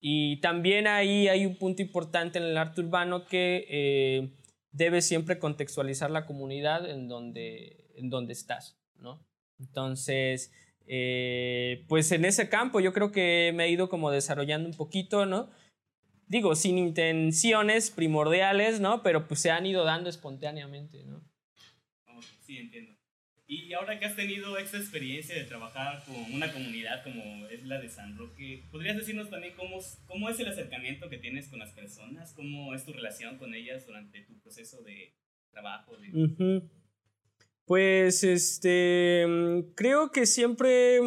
Y 0.01 0.39
también 0.39 0.87
ahí 0.87 1.27
hay 1.27 1.45
un 1.45 1.57
punto 1.57 1.81
importante 1.81 2.39
en 2.39 2.45
el 2.45 2.57
arte 2.57 2.81
urbano 2.81 3.25
que 3.25 3.65
eh, 3.69 4.33
debes 4.71 5.05
siempre 5.05 5.39
contextualizar 5.39 6.09
la 6.09 6.25
comunidad 6.25 6.89
en 6.89 7.07
donde, 7.07 7.91
en 7.95 8.09
donde 8.09 8.33
estás, 8.33 8.79
¿no? 8.95 9.25
Entonces, 9.59 10.53
eh, 10.87 11.85
pues 11.89 12.11
en 12.11 12.25
ese 12.25 12.49
campo 12.49 12.79
yo 12.79 12.93
creo 12.93 13.11
que 13.11 13.51
me 13.53 13.65
he 13.65 13.71
ido 13.71 13.89
como 13.89 14.09
desarrollando 14.09 14.69
un 14.69 14.75
poquito, 14.75 15.25
¿no? 15.25 15.49
Digo, 16.27 16.55
sin 16.55 16.77
intenciones 16.77 17.91
primordiales, 17.91 18.79
¿no? 18.79 19.03
Pero 19.03 19.27
pues 19.27 19.41
se 19.41 19.51
han 19.51 19.65
ido 19.65 19.83
dando 19.83 20.09
espontáneamente, 20.09 21.03
¿no? 21.03 21.21
sí, 22.41 22.57
entiendo. 22.57 22.98
Y 23.51 23.73
ahora 23.73 23.97
que 23.97 24.05
has 24.05 24.15
tenido 24.15 24.59
esta 24.59 24.77
experiencia 24.77 25.33
de 25.33 25.43
trabajar 25.43 26.03
con 26.05 26.35
una 26.35 26.53
comunidad 26.53 27.03
como 27.03 27.47
es 27.47 27.65
la 27.65 27.81
de 27.81 27.89
San 27.89 28.15
Roque, 28.15 28.67
¿podrías 28.71 28.95
decirnos 28.95 29.31
también 29.31 29.55
cómo, 29.55 29.79
cómo 30.05 30.29
es 30.29 30.39
el 30.39 30.49
acercamiento 30.49 31.09
que 31.09 31.17
tienes 31.17 31.47
con 31.47 31.57
las 31.57 31.71
personas? 31.71 32.31
¿Cómo 32.35 32.75
es 32.75 32.85
tu 32.85 32.93
relación 32.93 33.39
con 33.39 33.55
ellas 33.55 33.87
durante 33.87 34.21
tu 34.21 34.39
proceso 34.39 34.83
de 34.83 35.15
trabajo? 35.49 35.93
Pues 37.65 38.23
este, 38.23 39.25
creo 39.75 40.11
que 40.11 40.27
siempre 40.27 40.99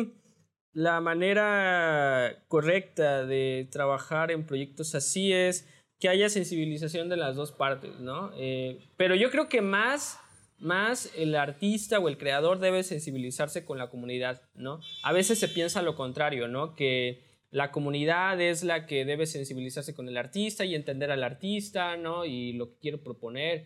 la 0.72 1.00
manera 1.00 2.44
correcta 2.48 3.24
de 3.24 3.68
trabajar 3.70 4.32
en 4.32 4.46
proyectos 4.46 4.96
así 4.96 5.32
es 5.32 5.68
que 6.00 6.08
haya 6.08 6.28
sensibilización 6.28 7.08
de 7.08 7.18
las 7.18 7.36
dos 7.36 7.52
partes, 7.52 8.00
¿no? 8.00 8.32
Eh, 8.36 8.80
pero 8.96 9.14
yo 9.14 9.30
creo 9.30 9.48
que 9.48 9.60
más 9.60 10.18
más 10.62 11.12
el 11.16 11.34
artista 11.34 11.98
o 11.98 12.08
el 12.08 12.16
creador 12.16 12.60
debe 12.60 12.84
sensibilizarse 12.84 13.64
con 13.64 13.78
la 13.78 13.90
comunidad, 13.90 14.42
¿no? 14.54 14.80
A 15.02 15.12
veces 15.12 15.38
se 15.38 15.48
piensa 15.48 15.82
lo 15.82 15.96
contrario, 15.96 16.48
¿no? 16.48 16.74
Que 16.74 17.24
la 17.50 17.70
comunidad 17.70 18.40
es 18.40 18.62
la 18.62 18.86
que 18.86 19.04
debe 19.04 19.26
sensibilizarse 19.26 19.94
con 19.94 20.08
el 20.08 20.16
artista 20.16 20.64
y 20.64 20.74
entender 20.74 21.10
al 21.10 21.24
artista, 21.24 21.96
¿no? 21.96 22.24
Y 22.24 22.52
lo 22.52 22.70
que 22.70 22.78
quiere 22.78 22.98
proponer. 22.98 23.64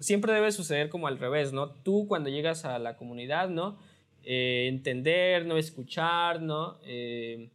Siempre 0.00 0.32
debe 0.32 0.50
suceder 0.50 0.88
como 0.88 1.06
al 1.06 1.18
revés, 1.18 1.52
¿no? 1.52 1.70
Tú 1.82 2.06
cuando 2.08 2.30
llegas 2.30 2.64
a 2.64 2.78
la 2.78 2.96
comunidad, 2.96 3.50
¿no? 3.50 3.78
Eh, 4.24 4.66
entender, 4.68 5.46
no 5.46 5.58
escuchar, 5.58 6.42
¿no? 6.42 6.80
Eh, 6.84 7.50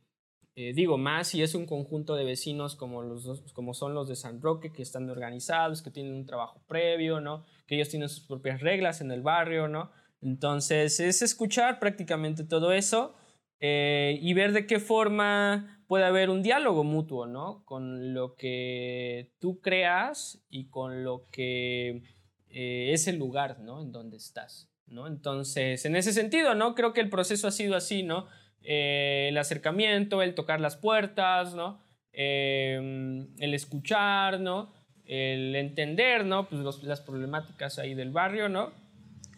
eh, 0.56 0.74
digo, 0.74 0.98
más 0.98 1.28
si 1.28 1.42
es 1.42 1.54
un 1.56 1.66
conjunto 1.66 2.16
de 2.16 2.24
vecinos 2.24 2.76
como, 2.76 3.02
los, 3.02 3.42
como 3.54 3.74
son 3.74 3.94
los 3.94 4.08
de 4.08 4.16
San 4.16 4.42
Roque, 4.42 4.72
que 4.72 4.82
están 4.82 5.10
organizados, 5.10 5.82
que 5.82 5.92
tienen 5.92 6.14
un 6.14 6.26
trabajo 6.26 6.64
previo, 6.68 7.20
¿no? 7.20 7.44
que 7.66 7.76
ellos 7.76 7.90
tienen 7.90 8.10
sus 8.10 8.26
propias 8.26 8.62
reglas 8.62 9.02
en 9.02 9.12
el 9.12 9.22
barrio, 9.22 9.68
¿no? 9.68 9.92
Entonces 10.22 11.00
es 11.00 11.22
escuchar 11.22 11.80
prácticamente 11.80 12.44
todo 12.44 12.72
eso 12.72 13.16
eh, 13.60 14.18
y 14.22 14.34
ver 14.34 14.54
de 14.54 14.66
qué 14.66 14.80
forma 14.80 15.84
puede 15.88 16.06
haber 16.06 16.30
un 16.30 16.42
diálogo 16.42 16.84
mutuo, 16.84 17.28
¿no? 17.28 17.64
Con 17.66 18.14
lo 18.14 18.36
que 18.36 19.34
tú 19.40 19.62
creas 19.62 20.44
y 20.50 20.70
con 20.70 21.04
lo 21.04 21.28
que 21.32 22.04
eh, 22.50 22.92
es 22.94 23.08
el 23.08 23.18
lugar, 23.18 23.60
¿no? 23.60 23.82
En 23.82 23.92
donde 23.92 24.18
estás, 24.18 24.72
¿no? 24.88 25.08
Entonces, 25.08 25.86
en 25.86 25.96
ese 25.96 26.14
sentido, 26.14 26.56
¿no? 26.56 26.76
Creo 26.76 26.94
que 26.94 27.02
el 27.02 27.10
proceso 27.10 27.48
ha 27.48 27.52
sido 27.52 27.76
así, 27.76 28.04
¿no? 28.04 28.28
Eh, 28.65 29.27
el 29.29 29.38
acercamiento, 29.38 30.22
el 30.22 30.36
tocar 30.36 30.60
las 30.60 30.75
puertas, 30.75 31.53
¿no? 31.53 31.84
el 32.17 33.53
escuchar, 33.53 34.39
¿no? 34.39 34.72
el 35.05 35.55
entender, 35.55 36.25
¿no? 36.25 36.48
Pues 36.50 36.84
las 36.84 37.01
problemáticas 37.01 37.79
ahí 37.79 37.93
del 37.93 38.12
barrio, 38.12 38.50
¿no? 38.50 38.72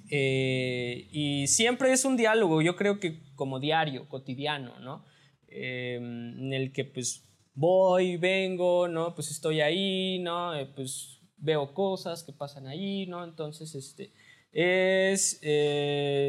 Eh, 0.10 1.08
y 1.12 1.48
siempre 1.48 1.92
es 1.92 2.06
un 2.06 2.16
diálogo, 2.16 2.62
yo 2.62 2.76
creo 2.76 3.00
que 3.00 3.20
como 3.36 3.60
diario, 3.60 4.08
cotidiano, 4.08 4.80
¿no? 4.80 5.04
Eh, 5.50 5.96
en 5.96 6.54
el 6.54 6.72
que 6.72 6.86
pues 6.86 7.26
voy, 7.54 8.18
vengo, 8.18 8.88
¿no? 8.88 9.14
Pues 9.14 9.32
estoy 9.32 9.60
ahí, 9.62 10.20
¿no? 10.20 10.56
Eh, 10.56 10.66
pues 10.74 11.20
veo 11.38 11.74
cosas 11.74 12.24
que 12.24 12.32
pasan 12.32 12.68
ahí, 12.68 13.06
¿no? 13.06 13.24
Entonces, 13.24 13.76
este, 13.76 14.14
es 14.52 15.40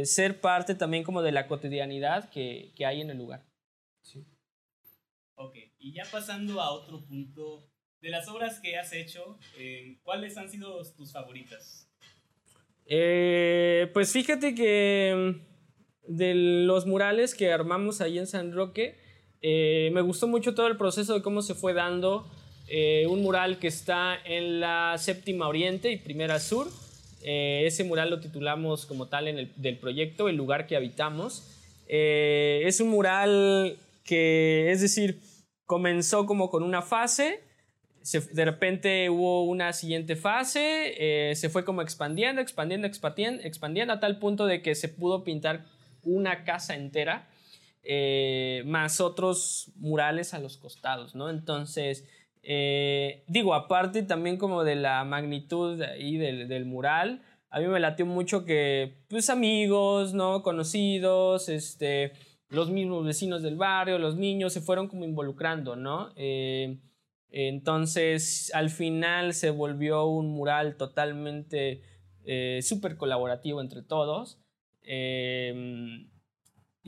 ser 0.04 0.40
parte 0.40 0.75
también 0.75 1.04
como 1.04 1.22
de 1.22 1.32
la 1.32 1.46
cotidianidad 1.46 2.30
que, 2.30 2.72
que 2.76 2.87
hay 2.87 3.00
en 3.00 3.10
el 3.10 3.18
lugar. 3.18 3.44
Sí. 4.02 4.26
Ok, 5.34 5.54
y 5.78 5.92
ya 5.92 6.04
pasando 6.10 6.60
a 6.60 6.70
otro 6.70 7.04
punto 7.06 7.70
de 8.00 8.10
las 8.10 8.28
obras 8.28 8.60
que 8.60 8.76
has 8.76 8.92
hecho, 8.92 9.38
eh, 9.56 9.98
¿cuáles 10.02 10.37
han 10.37 10.48
sido 10.48 10.80
tus 10.96 11.12
favoritas? 11.12 11.88
Eh, 12.87 13.90
pues 13.92 14.12
fíjate 14.12 14.54
que 14.54 15.34
mm, 16.08 16.16
de 16.16 16.34
los 16.34 16.87
murales 16.87 17.34
que 17.34 17.52
armamos 17.52 18.00
ahí 18.00 18.18
en 18.18 18.26
San 18.26 18.52
Roque, 18.52 18.98
eh, 19.40 19.90
me 19.92 20.00
gustó 20.00 20.26
mucho 20.26 20.54
todo 20.54 20.66
el 20.68 20.76
proceso 20.76 21.14
de 21.14 21.22
cómo 21.22 21.42
se 21.42 21.54
fue 21.54 21.75
dando 21.75 22.28
un 23.08 23.22
mural 23.22 23.58
que 23.58 23.68
está 23.68 24.18
en 24.26 24.60
la 24.60 24.96
séptima 24.98 25.48
oriente 25.48 25.90
y 25.90 25.96
primera 25.96 26.38
sur. 26.38 26.68
Ese 27.22 27.84
mural 27.84 28.10
lo 28.10 28.20
titulamos 28.20 28.87
como 28.87 29.08
tal 29.08 29.28
en 29.28 29.38
el 29.38 29.52
del 29.56 29.78
proyecto, 29.78 30.28
El 30.28 30.37
lugar 30.37 30.66
que 30.66 30.76
habitamos. 30.76 31.44
es 31.88 32.80
un 32.80 32.88
mural 32.88 33.76
que, 34.04 34.70
es 34.70 34.80
decir, 34.80 35.20
comenzó 35.66 36.26
como 36.26 36.50
con 36.50 36.62
una 36.62 36.82
fase, 36.82 37.40
de 38.32 38.44
repente 38.44 39.10
hubo 39.10 39.44
una 39.44 39.72
siguiente 39.72 40.16
fase, 40.16 40.94
eh, 41.30 41.34
se 41.34 41.50
fue 41.50 41.64
como 41.64 41.82
expandiendo, 41.82 42.40
expandiendo, 42.40 42.87
expandiendo, 42.87 43.42
expandiendo 43.42 43.92
a 43.92 44.00
tal 44.00 44.18
punto 44.18 44.46
de 44.46 44.62
que 44.62 44.75
se 44.75 44.88
pudo 44.88 45.25
pintar 45.25 45.66
una 46.02 46.44
casa 46.44 46.75
entera, 46.75 47.28
eh, 47.82 48.62
más 48.66 49.00
otros 49.00 49.72
murales 49.76 50.32
a 50.32 50.38
los 50.38 50.56
costados, 50.56 51.14
¿no? 51.14 51.28
Entonces, 51.28 52.04
eh, 52.42 53.25
digo, 53.26 53.54
aparte 53.54 54.02
también 54.02 54.37
como 54.37 54.64
de 54.64 54.76
la 54.76 55.04
magnitud 55.04 55.80
ahí 55.83 56.16
del, 56.16 56.64
mural, 56.64 57.23
a 57.50 57.61
mí 57.61 57.66
me 57.66 57.80
latió 57.80 58.07
mucho 58.07 58.45
que, 58.45 59.04
pues 59.09 59.30
amigos, 59.30 60.14
¿no? 60.14 60.42
Conocidos, 60.42 61.49
este, 61.49 62.12
los 62.49 62.71
mismos 62.71 63.04
vecinos 63.04 63.42
del 63.42 63.57
barrio, 63.57 63.99
los 63.99 64.16
niños 64.16 64.52
se 64.52 64.61
fueron 64.61 64.88
como 64.88 65.04
involucrando, 65.04 65.76
¿no? 65.76 66.12
Entonces, 67.30 68.50
al 68.54 68.71
final 68.71 69.35
se 69.35 69.50
volvió 69.50 70.07
un 70.07 70.30
mural 70.30 70.76
totalmente 70.76 71.83
eh, 72.25 72.61
súper 72.62 72.97
colaborativo 72.97 73.61
entre 73.61 73.83
todos. 73.83 74.40
Em, 74.83 76.11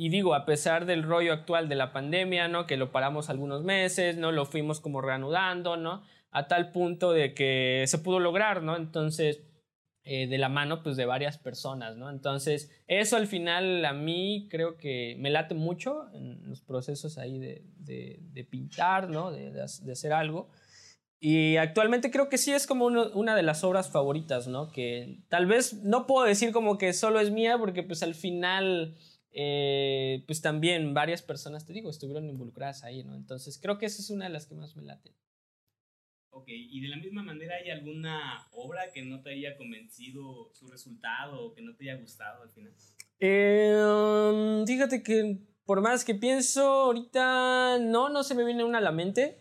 y 0.00 0.08
digo, 0.08 0.34
a 0.34 0.46
pesar 0.46 0.86
del 0.86 1.02
rollo 1.02 1.34
actual 1.34 1.68
de 1.68 1.74
la 1.74 1.92
pandemia, 1.92 2.48
¿no? 2.48 2.66
Que 2.66 2.78
lo 2.78 2.90
paramos 2.90 3.28
algunos 3.28 3.64
meses, 3.64 4.16
¿no? 4.16 4.32
Lo 4.32 4.46
fuimos 4.46 4.80
como 4.80 5.02
reanudando, 5.02 5.76
¿no? 5.76 6.02
A 6.30 6.48
tal 6.48 6.72
punto 6.72 7.12
de 7.12 7.34
que 7.34 7.84
se 7.86 7.98
pudo 7.98 8.18
lograr, 8.18 8.62
¿no? 8.62 8.76
Entonces, 8.76 9.42
eh, 10.04 10.26
de 10.26 10.38
la 10.38 10.48
mano 10.48 10.82
pues 10.82 10.96
de 10.96 11.04
varias 11.04 11.36
personas, 11.36 11.98
¿no? 11.98 12.08
Entonces, 12.08 12.72
eso 12.86 13.18
al 13.18 13.26
final 13.26 13.84
a 13.84 13.92
mí 13.92 14.48
creo 14.50 14.78
que 14.78 15.16
me 15.18 15.28
late 15.28 15.54
mucho 15.54 16.06
en 16.14 16.48
los 16.48 16.62
procesos 16.62 17.18
ahí 17.18 17.38
de, 17.38 17.66
de, 17.76 18.44
pintar, 18.44 19.10
¿no? 19.10 19.30
De, 19.30 19.52
de, 19.52 19.62
hacer 19.92 20.14
algo. 20.14 20.48
Y 21.20 21.58
actualmente 21.58 22.10
creo 22.10 22.30
que 22.30 22.38
sí 22.38 22.52
es 22.52 22.66
como 22.66 22.86
una 22.86 23.36
de 23.36 23.42
las 23.42 23.64
obras 23.64 23.90
favoritas, 23.90 24.48
¿no? 24.48 24.72
Que 24.72 25.18
tal 25.28 25.44
vez 25.44 25.74
no 25.82 26.06
puedo 26.06 26.24
decir 26.24 26.52
como 26.52 26.78
que 26.78 26.94
solo 26.94 27.20
es 27.20 27.30
mía 27.30 27.58
porque 27.58 27.82
pues 27.82 28.02
al 28.02 28.14
final... 28.14 28.96
Eh, 29.32 30.24
pues 30.26 30.40
también 30.40 30.92
varias 30.92 31.22
personas, 31.22 31.64
te 31.64 31.72
digo, 31.72 31.90
estuvieron 31.90 32.28
involucradas 32.28 32.82
ahí, 32.82 33.04
¿no? 33.04 33.14
Entonces 33.14 33.58
creo 33.60 33.78
que 33.78 33.86
esa 33.86 34.02
es 34.02 34.10
una 34.10 34.24
de 34.26 34.32
las 34.32 34.46
que 34.46 34.54
más 34.54 34.76
me 34.76 34.82
late. 34.82 35.14
Ok, 36.30 36.48
y 36.48 36.80
de 36.80 36.88
la 36.88 36.96
misma 36.96 37.22
manera, 37.22 37.56
¿hay 37.56 37.70
alguna 37.70 38.48
obra 38.52 38.92
que 38.92 39.02
no 39.02 39.20
te 39.20 39.30
haya 39.30 39.56
convencido 39.56 40.50
su 40.52 40.68
resultado 40.68 41.40
o 41.44 41.54
que 41.54 41.62
no 41.62 41.74
te 41.74 41.90
haya 41.90 42.00
gustado 42.00 42.42
al 42.42 42.50
final? 42.50 42.72
Eh, 43.18 44.64
fíjate 44.66 45.02
que 45.02 45.38
por 45.70 45.82
más 45.82 46.04
que 46.04 46.16
pienso, 46.16 46.62
ahorita 46.64 47.78
no, 47.80 48.08
no 48.08 48.24
se 48.24 48.34
me 48.34 48.44
viene 48.44 48.64
una 48.64 48.78
a 48.78 48.80
la 48.80 48.90
mente. 48.90 49.38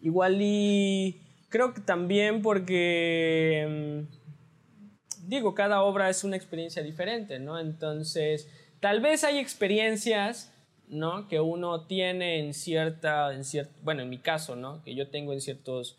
Igual 0.00 0.38
y 0.40 1.20
creo 1.48 1.74
que 1.74 1.80
también 1.80 2.42
porque, 2.42 4.06
mm, 4.08 5.28
digo, 5.28 5.54
cada 5.54 5.82
obra 5.82 6.08
es 6.08 6.22
una 6.22 6.36
experiencia 6.36 6.82
diferente, 6.82 7.38
¿no? 7.38 7.58
Entonces, 7.58 8.48
tal 8.82 9.00
vez 9.00 9.22
hay 9.22 9.38
experiencias, 9.38 10.52
¿no? 10.88 11.28
Que 11.28 11.38
uno 11.38 11.86
tiene 11.86 12.40
en 12.40 12.52
cierta, 12.52 13.32
en 13.32 13.44
cierto, 13.44 13.72
bueno, 13.82 14.02
en 14.02 14.10
mi 14.10 14.18
caso, 14.18 14.56
¿no? 14.56 14.82
Que 14.82 14.96
yo 14.96 15.08
tengo 15.08 15.32
en 15.32 15.40
ciertos 15.40 15.96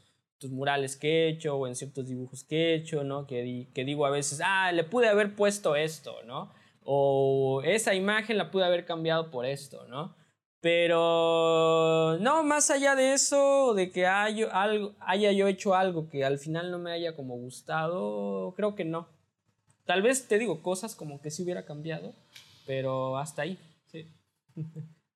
murales 0.52 0.98
que 0.98 1.08
he 1.08 1.30
hecho 1.30 1.56
o 1.56 1.66
en 1.66 1.78
ciertos 1.78 2.10
dibujos 2.10 2.44
que 2.44 2.58
he 2.58 2.76
hecho, 2.76 3.06
¿no? 3.06 3.26
Que, 3.26 3.70
que 3.74 3.86
digo 3.86 4.06
a 4.06 4.10
veces, 4.10 4.42
ah, 4.44 4.74
le 4.74 4.84
pude 4.84 5.08
haber 5.08 5.34
puesto 5.34 5.78
esto, 5.78 6.22
¿no? 6.26 6.52
O 6.84 7.62
esa 7.64 7.96
imagen 7.96 8.38
la 8.38 8.52
pude 8.52 8.66
haber 8.66 8.84
cambiado 8.86 9.32
por 9.32 9.46
esto, 9.46 9.88
¿no? 9.88 10.14
Pero 10.60 12.18
no, 12.20 12.44
más 12.44 12.70
allá 12.70 12.96
de 12.96 13.14
eso, 13.14 13.74
de 13.76 13.92
que 13.92 14.08
haya, 14.08 14.48
algo, 14.48 14.94
haya 15.00 15.32
yo 15.32 15.48
hecho 15.48 15.74
algo 15.74 16.10
que 16.10 16.26
al 16.26 16.38
final 16.38 16.70
no 16.70 16.80
me 16.80 16.92
haya 16.92 17.16
como 17.16 17.38
gustado, 17.38 18.54
creo 18.58 18.76
que 18.76 18.84
no. 18.84 19.08
Tal 19.86 20.02
vez 20.02 20.28
te 20.28 20.38
digo 20.38 20.62
cosas 20.62 20.96
como 20.96 21.22
que 21.22 21.32
si 21.32 21.44
hubiera 21.44 21.66
cambiado, 21.66 22.14
pero 22.66 23.18
hasta 23.18 23.44
ahí, 23.44 23.58
sí. 23.86 24.08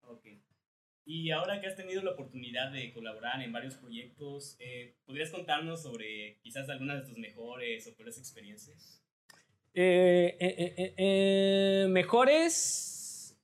ok. 0.01 0.25
Y 1.05 1.31
ahora 1.31 1.61
que 1.61 1.67
has 1.67 1.75
tenido 1.75 2.01
la 2.01 2.11
oportunidad 2.11 2.71
de 2.71 2.91
colaborar 2.93 3.41
en 3.41 3.51
varios 3.51 3.75
proyectos, 3.75 4.57
eh, 4.59 4.95
¿podrías 5.05 5.31
contarnos 5.31 5.81
sobre 5.83 6.37
quizás 6.41 6.67
algunas 6.69 7.01
de 7.01 7.09
tus 7.09 7.17
mejores 7.17 7.87
o 7.87 7.95
peores 7.95 8.17
experiencias? 8.17 9.01
Eh, 9.73 10.35
eh, 10.39 10.93
eh 10.97 11.87
mejores. 11.89 13.37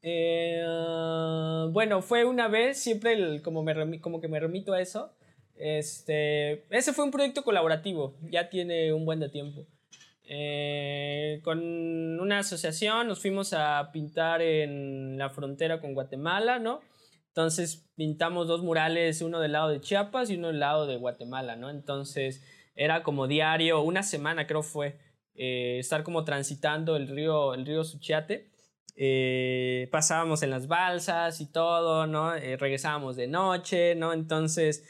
bueno, 1.71 2.01
fue 2.01 2.25
una 2.25 2.47
vez, 2.47 2.79
siempre 2.79 3.41
como, 3.41 3.63
me 3.63 4.01
como 4.01 4.19
que 4.19 4.27
me 4.27 4.39
remito 4.39 4.73
a 4.73 4.81
eso. 4.81 5.13
Este, 5.55 6.65
ese 6.75 6.93
fue 6.93 7.05
un 7.05 7.11
proyecto 7.11 7.43
colaborativo, 7.43 8.15
ya 8.23 8.49
tiene 8.49 8.91
un 8.91 9.05
buen 9.05 9.19
de 9.19 9.29
tiempo. 9.29 9.65
Con 11.43 12.19
una 12.19 12.39
asociación 12.39 13.07
nos 13.07 13.19
fuimos 13.19 13.53
a 13.53 13.89
pintar 13.91 14.41
en 14.41 15.17
la 15.17 15.29
frontera 15.29 15.79
con 15.81 15.93
Guatemala, 15.93 16.59
¿no? 16.59 16.81
Entonces 17.27 17.89
pintamos 17.95 18.47
dos 18.47 18.61
murales, 18.61 19.21
uno 19.21 19.39
del 19.39 19.53
lado 19.53 19.69
de 19.69 19.81
Chiapas 19.81 20.29
y 20.29 20.35
uno 20.35 20.49
del 20.49 20.59
lado 20.59 20.85
de 20.85 20.97
Guatemala, 20.97 21.55
¿no? 21.55 21.71
Entonces 21.71 22.43
era 22.75 23.01
como 23.01 23.27
diario, 23.27 23.81
una 23.81 24.03
semana 24.03 24.45
creo 24.45 24.61
fue, 24.61 24.99
eh, 25.35 25.79
estar 25.79 26.03
como 26.03 26.25
transitando 26.25 26.95
el 26.95 27.07
río, 27.07 27.55
el 27.55 27.65
río 27.65 27.83
Suchiate. 27.83 28.51
Eh, 28.95 29.89
pasábamos 29.91 30.43
en 30.43 30.51
las 30.51 30.67
balsas 30.67 31.41
y 31.41 31.51
todo, 31.51 32.05
¿no? 32.05 32.35
Eh, 32.35 32.55
regresábamos 32.57 33.15
de 33.15 33.27
noche, 33.27 33.95
¿no? 33.95 34.13
Entonces 34.13 34.83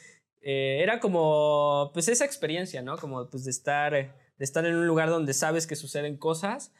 era 0.45 0.99
como, 0.99 1.91
pues 1.93 2.09
esa 2.09 2.25
experiencia, 2.25 2.81
¿no? 2.81 2.97
Como 2.97 3.29
pues 3.29 3.45
de 3.45 3.51
estar, 3.51 4.13
de 4.37 4.45
estar 4.45 4.65
en 4.65 4.75
un 4.75 4.87
lugar 4.87 5.09
donde 5.09 5.33
sabes 5.33 5.67
que 5.67 5.75
suceden 5.75 6.17
cosas 6.17 6.71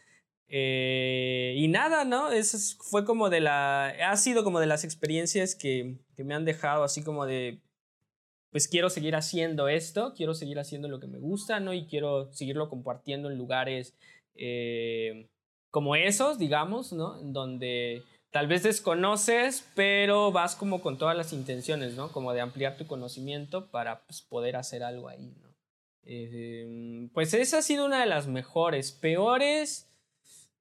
eh, 0.55 1.55
y 1.57 1.67
nada, 1.67 2.05
¿no? 2.05 2.31
Eso 2.31 2.60
fue 2.79 3.05
como 3.05 3.31
de 3.31 3.39
la. 3.41 3.88
Ha 3.88 4.15
sido 4.17 4.43
como 4.43 4.60
de 4.60 4.67
las 4.67 4.83
experiencias 4.83 5.55
que, 5.55 5.98
que, 6.15 6.24
me 6.24 6.36
han 6.36 6.45
dejado 6.45 6.83
así 6.83 7.03
como 7.03 7.25
de. 7.25 7.60
Pues 8.51 8.67
quiero 8.67 8.91
seguir 8.91 9.15
haciendo 9.15 9.67
esto, 9.67 10.13
quiero 10.15 10.36
seguir 10.36 10.60
haciendo 10.60 10.88
lo 10.88 11.00
que 11.00 11.07
me 11.07 11.17
gusta, 11.17 11.60
¿no? 11.60 11.74
Y 11.74 11.88
quiero 11.88 12.31
seguirlo 12.33 12.69
compartiendo 12.69 13.31
en 13.31 13.38
lugares 13.39 13.95
eh, 14.36 15.27
como 15.72 15.95
esos, 15.95 16.38
digamos, 16.38 16.93
¿no? 16.93 17.19
En 17.19 17.33
donde 17.33 18.03
tal 18.29 18.45
vez 18.45 18.62
desconoces, 18.62 19.67
pero 19.74 20.31
vas 20.31 20.55
como 20.55 20.81
con 20.81 21.00
todas 21.00 21.17
las 21.17 21.33
intenciones, 21.33 21.95
¿no? 21.95 22.12
Como 22.12 22.31
de 22.31 22.41
ampliar 22.41 22.77
tu 22.77 22.86
conocimiento 22.86 23.72
para 23.72 24.03
pues, 24.05 24.22
poder 24.22 24.55
hacer 24.55 24.83
algo 24.83 25.10
ahí, 25.10 25.33
¿no? 25.41 25.52
Eh, 26.05 27.10
pues 27.13 27.33
esa 27.33 27.60
ha 27.60 27.62
sido 27.62 27.86
una 27.86 28.00
de 28.00 28.05
las 28.05 28.27
mejores. 28.27 28.91
Peores. 28.91 29.89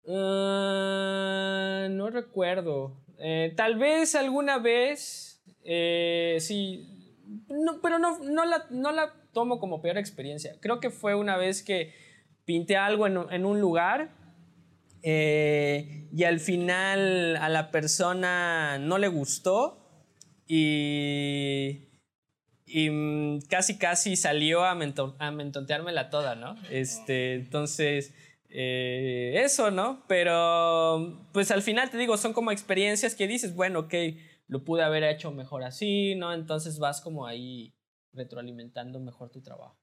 Ah, 0.08 1.86
no 1.90 2.10
recuerdo. 2.10 3.00
Eh, 3.18 3.52
tal 3.56 3.78
vez 3.78 4.14
alguna 4.14 4.58
vez. 4.58 5.42
Eh, 5.64 6.38
sí. 6.40 6.88
No, 7.48 7.80
pero 7.80 7.98
no, 7.98 8.18
no, 8.18 8.44
la, 8.44 8.66
no 8.70 8.92
la 8.92 9.14
tomo 9.32 9.58
como 9.58 9.80
peor 9.80 9.98
experiencia. 9.98 10.56
Creo 10.60 10.80
que 10.80 10.90
fue 10.90 11.14
una 11.14 11.36
vez 11.36 11.62
que 11.62 11.92
pinté 12.44 12.76
algo 12.76 13.06
en, 13.06 13.46
un 13.46 13.60
lugar 13.60 14.10
eh, 15.02 16.08
y 16.12 16.24
al 16.24 16.40
final 16.40 17.36
a 17.36 17.48
la 17.48 17.70
persona 17.70 18.78
no 18.78 18.98
le 18.98 19.08
gustó 19.08 19.78
y, 20.46 21.88
y 22.72 22.88
mm, 22.88 23.42
casi 23.42 23.76
casi 23.76 24.16
salió 24.16 24.64
a, 24.64 24.70
a 24.70 25.30
mentonteármela 25.30 26.08
toda, 26.08 26.34
¿no? 26.34 26.56
Este, 26.70 27.34
entonces 27.34 28.14
eh, 28.48 29.42
eso, 29.44 29.70
¿no? 29.70 30.04
Pero 30.08 31.28
pues 31.32 31.50
al 31.50 31.62
final 31.62 31.90
te 31.90 31.98
digo, 31.98 32.16
son 32.16 32.32
como 32.32 32.50
experiencias 32.50 33.14
que 33.14 33.28
dices, 33.28 33.54
bueno, 33.54 33.80
ok, 33.80 33.94
lo 34.48 34.64
pude 34.64 34.82
haber 34.82 35.04
hecho 35.04 35.30
mejor 35.32 35.64
así, 35.64 36.14
¿no? 36.14 36.32
Entonces 36.32 36.78
vas 36.78 37.02
como 37.02 37.26
ahí 37.26 37.74
retroalimentando 38.14 39.00
mejor 39.00 39.30
tu 39.30 39.42
trabajo. 39.42 39.78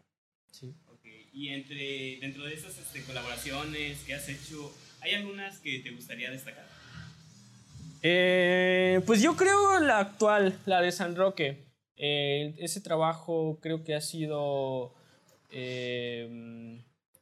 Sí. 0.52 0.76
Okay. 0.88 1.30
Y 1.32 1.50
entre, 1.50 2.18
dentro 2.20 2.44
de 2.46 2.56
esas 2.56 2.76
este, 2.80 3.04
colaboraciones 3.04 4.00
que 4.04 4.16
has 4.16 4.28
hecho, 4.30 4.74
¿hay 5.02 5.14
algunas 5.14 5.60
que 5.60 5.78
te 5.80 5.92
gustaría 5.92 6.32
destacar? 6.32 6.68
Eh, 8.02 9.02
pues 9.06 9.22
yo 9.22 9.36
creo 9.36 9.80
la 9.80 10.00
actual, 10.00 10.58
la 10.66 10.82
de 10.82 10.92
San 10.92 11.16
Roque. 11.16 11.69
Eh, 12.00 12.56
ese 12.58 12.82
trabajo 12.82 13.60
creo 13.62 13.84
que 13.84 13.94
ha 13.94 14.02
sido 14.02 14.94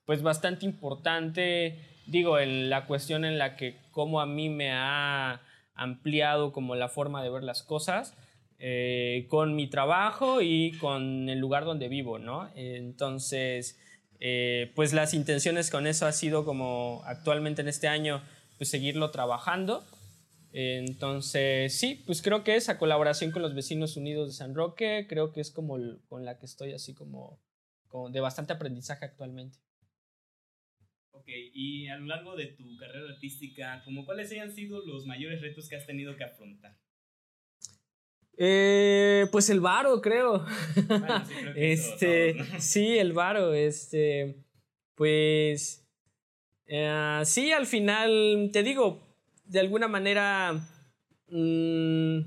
pues 0.05 0.21
bastante 0.21 0.65
importante, 0.65 1.79
digo, 2.07 2.39
en 2.39 2.69
la 2.69 2.85
cuestión 2.85 3.25
en 3.25 3.37
la 3.37 3.55
que 3.55 3.77
como 3.91 4.21
a 4.21 4.25
mí 4.25 4.49
me 4.49 4.71
ha 4.71 5.41
ampliado 5.75 6.51
como 6.51 6.75
la 6.75 6.89
forma 6.89 7.23
de 7.23 7.29
ver 7.29 7.43
las 7.43 7.63
cosas 7.63 8.15
eh, 8.59 9.27
con 9.29 9.55
mi 9.55 9.67
trabajo 9.67 10.41
y 10.41 10.71
con 10.79 11.29
el 11.29 11.37
lugar 11.37 11.63
donde 11.63 11.87
vivo, 11.89 12.17
¿no? 12.17 12.49
Entonces, 12.55 13.79
eh, 14.19 14.71
pues 14.75 14.93
las 14.93 15.13
intenciones 15.13 15.69
con 15.69 15.85
eso 15.85 16.07
ha 16.07 16.11
sido 16.11 16.43
como 16.43 17.03
actualmente 17.05 17.61
en 17.61 17.67
este 17.67 17.87
año, 17.87 18.21
pues 18.57 18.69
seguirlo 18.69 19.11
trabajando. 19.11 19.83
Entonces, 20.59 21.71
sí, 21.77 22.01
pues 22.07 22.23
creo 22.23 22.43
que 22.43 22.55
esa 22.55 22.79
colaboración 22.79 23.29
con 23.29 23.43
los 23.43 23.53
vecinos 23.53 23.95
unidos 23.95 24.29
de 24.29 24.33
San 24.33 24.55
Roque, 24.55 25.05
creo 25.07 25.31
que 25.31 25.39
es 25.39 25.51
como 25.51 25.77
con 26.07 26.25
la 26.25 26.39
que 26.39 26.47
estoy 26.47 26.73
así 26.73 26.95
como, 26.95 27.39
como 27.87 28.09
de 28.09 28.21
bastante 28.21 28.53
aprendizaje 28.53 29.05
actualmente. 29.05 29.59
Ok, 31.11 31.27
y 31.27 31.87
a 31.89 31.97
lo 31.97 32.07
largo 32.07 32.35
de 32.35 32.47
tu 32.47 32.75
carrera 32.75 33.07
artística, 33.07 33.83
¿como 33.85 34.03
¿cuáles 34.03 34.31
hayan 34.31 34.51
sido 34.51 34.83
los 34.83 35.05
mayores 35.05 35.41
retos 35.41 35.69
que 35.69 35.75
has 35.75 35.85
tenido 35.85 36.15
que 36.15 36.23
afrontar? 36.23 36.75
Eh, 38.35 39.27
pues 39.31 39.51
el 39.51 39.59
varo, 39.59 40.01
creo. 40.01 40.43
sí, 40.47 41.33
este, 41.55 42.59
sí, 42.59 42.97
el 42.97 43.13
varo, 43.13 43.53
este, 43.53 44.43
pues, 44.95 45.87
eh, 46.65 47.21
sí, 47.25 47.51
al 47.51 47.67
final, 47.67 48.49
te 48.51 48.63
digo, 48.63 49.06
de 49.47 49.59
alguna 49.59 49.87
manera, 49.87 50.53
mm, 51.29 52.19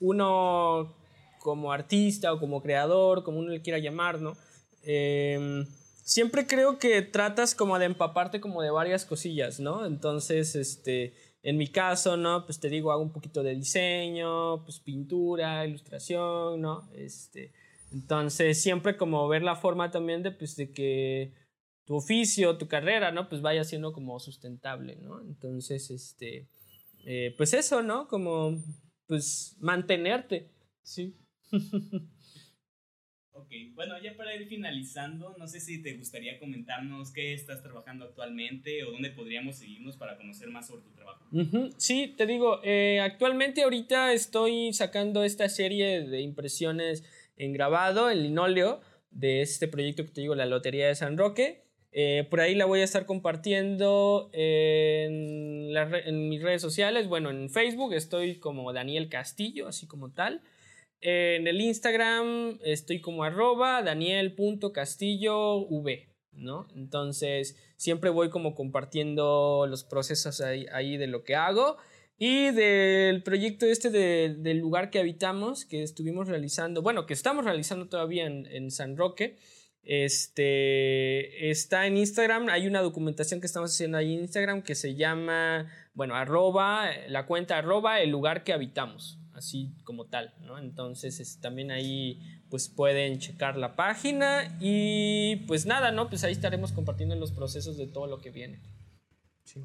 uno 0.00 0.96
como 1.40 1.72
artista 1.72 2.32
o 2.32 2.38
como 2.38 2.62
creador, 2.62 3.24
como 3.24 3.38
uno 3.38 3.50
le 3.50 3.62
quiera 3.62 3.78
llamar, 3.78 4.20
¿no? 4.20 4.36
Eh, 4.82 5.64
siempre 6.10 6.46
creo 6.46 6.78
que 6.78 7.02
tratas 7.02 7.54
como 7.54 7.78
de 7.78 7.86
empaparte 7.86 8.40
como 8.40 8.62
de 8.62 8.70
varias 8.70 9.04
cosillas, 9.04 9.60
¿no? 9.60 9.86
Entonces, 9.86 10.56
este, 10.56 11.14
en 11.42 11.56
mi 11.56 11.68
caso, 11.68 12.16
¿no? 12.16 12.44
Pues 12.44 12.60
te 12.60 12.68
digo, 12.68 12.92
hago 12.92 13.02
un 13.02 13.12
poquito 13.12 13.42
de 13.42 13.54
diseño, 13.54 14.64
pues 14.64 14.80
pintura, 14.80 15.64
ilustración, 15.66 16.60
¿no? 16.60 16.90
Este, 16.94 17.52
entonces, 17.92 18.60
siempre 18.60 18.96
como 18.96 19.26
ver 19.28 19.42
la 19.42 19.56
forma 19.56 19.90
también 19.90 20.22
de, 20.22 20.32
pues, 20.32 20.56
de 20.56 20.72
que 20.72 21.32
tu 21.84 21.96
oficio, 21.96 22.58
tu 22.58 22.68
carrera, 22.68 23.10
¿no? 23.12 23.28
Pues 23.28 23.40
vaya 23.40 23.64
siendo 23.64 23.92
como 23.92 24.18
sustentable, 24.20 24.96
¿no? 24.96 25.20
Entonces, 25.20 25.90
este, 25.90 26.48
eh, 27.04 27.34
pues 27.36 27.54
eso, 27.54 27.82
¿no? 27.82 28.08
Como, 28.08 28.62
pues, 29.06 29.56
mantenerte, 29.60 30.50
¿sí? 30.82 31.16
Ok, 33.32 33.74
bueno, 33.74 33.94
ya 34.02 34.16
para 34.16 34.34
ir 34.34 34.46
finalizando, 34.48 35.34
no 35.38 35.48
sé 35.48 35.60
si 35.60 35.82
te 35.82 35.94
gustaría 35.94 36.38
comentarnos 36.38 37.10
qué 37.10 37.32
estás 37.32 37.62
trabajando 37.62 38.04
actualmente 38.04 38.84
o 38.84 38.90
dónde 38.90 39.10
podríamos 39.10 39.56
seguirnos 39.56 39.96
para 39.96 40.18
conocer 40.18 40.48
más 40.50 40.66
sobre 40.66 40.82
tu 40.82 40.90
trabajo. 40.90 41.24
Sí, 41.78 42.14
te 42.18 42.26
digo, 42.26 42.60
eh, 42.64 43.00
actualmente 43.00 43.62
ahorita 43.62 44.12
estoy 44.12 44.72
sacando 44.74 45.24
esta 45.24 45.48
serie 45.48 46.02
de 46.02 46.20
impresiones 46.20 47.02
en 47.36 47.54
grabado, 47.54 48.10
en 48.10 48.22
linóleo, 48.22 48.82
de 49.10 49.42
este 49.42 49.68
proyecto 49.68 50.04
que 50.04 50.12
te 50.12 50.20
digo, 50.20 50.34
la 50.34 50.46
Lotería 50.46 50.86
de 50.88 50.94
San 50.94 51.16
Roque. 51.16 51.64
Eh, 51.92 52.26
por 52.30 52.40
ahí 52.40 52.54
la 52.54 52.66
voy 52.66 52.80
a 52.80 52.84
estar 52.84 53.06
compartiendo 53.06 54.30
en, 54.32 55.59
en 55.76 56.28
mis 56.28 56.42
redes 56.42 56.62
sociales. 56.62 57.08
Bueno, 57.08 57.30
en 57.30 57.50
Facebook 57.50 57.94
estoy 57.94 58.38
como 58.38 58.72
Daniel 58.72 59.08
Castillo, 59.08 59.68
así 59.68 59.86
como 59.86 60.12
tal. 60.12 60.42
En 61.00 61.46
el 61.46 61.60
Instagram 61.60 62.58
estoy 62.62 63.00
como 63.00 63.24
arroba 63.24 63.82
daniel.castillov, 63.82 65.66
¿no? 66.32 66.68
Entonces 66.74 67.56
siempre 67.76 68.10
voy 68.10 68.28
como 68.28 68.54
compartiendo 68.54 69.66
los 69.66 69.84
procesos 69.84 70.42
ahí, 70.42 70.96
de 70.98 71.06
lo 71.06 71.24
que 71.24 71.34
hago. 71.34 71.78
Y 72.18 72.50
del 72.50 73.22
proyecto 73.22 73.64
este 73.64 73.88
del 73.88 74.58
lugar 74.58 74.90
que 74.90 74.98
habitamos, 74.98 75.64
que 75.64 75.82
estuvimos 75.82 76.28
realizando, 76.28 76.82
bueno, 76.82 77.06
que 77.06 77.14
estamos 77.14 77.46
realizando 77.46 77.88
todavía 77.88 78.26
en, 78.26 78.70
San 78.70 78.98
Roque, 78.98 79.38
este, 79.82 81.50
está 81.50 81.86
en 81.86 81.96
Instagram, 81.96 82.48
hay 82.48 82.66
una 82.66 82.80
documentación 82.80 83.40
que 83.40 83.46
estamos 83.46 83.72
haciendo 83.72 83.98
ahí 83.98 84.14
en 84.14 84.20
Instagram 84.20 84.62
que 84.62 84.74
se 84.74 84.94
llama, 84.94 85.70
bueno, 85.94 86.14
arroba, 86.14 86.90
la 87.08 87.26
cuenta 87.26 87.58
arroba 87.58 88.00
el 88.00 88.10
lugar 88.10 88.44
que 88.44 88.52
habitamos, 88.52 89.18
así 89.32 89.74
como 89.84 90.06
tal, 90.06 90.34
¿no? 90.40 90.58
Entonces 90.58 91.38
también 91.40 91.70
ahí 91.70 92.20
pues 92.50 92.68
pueden 92.68 93.18
checar 93.20 93.56
la 93.56 93.74
página 93.76 94.56
y 94.60 95.36
pues 95.46 95.66
nada, 95.66 95.92
¿no? 95.92 96.08
Pues 96.08 96.24
ahí 96.24 96.32
estaremos 96.32 96.72
compartiendo 96.72 97.14
los 97.16 97.32
procesos 97.32 97.76
de 97.78 97.86
todo 97.86 98.06
lo 98.06 98.20
que 98.20 98.30
viene. 98.30 98.60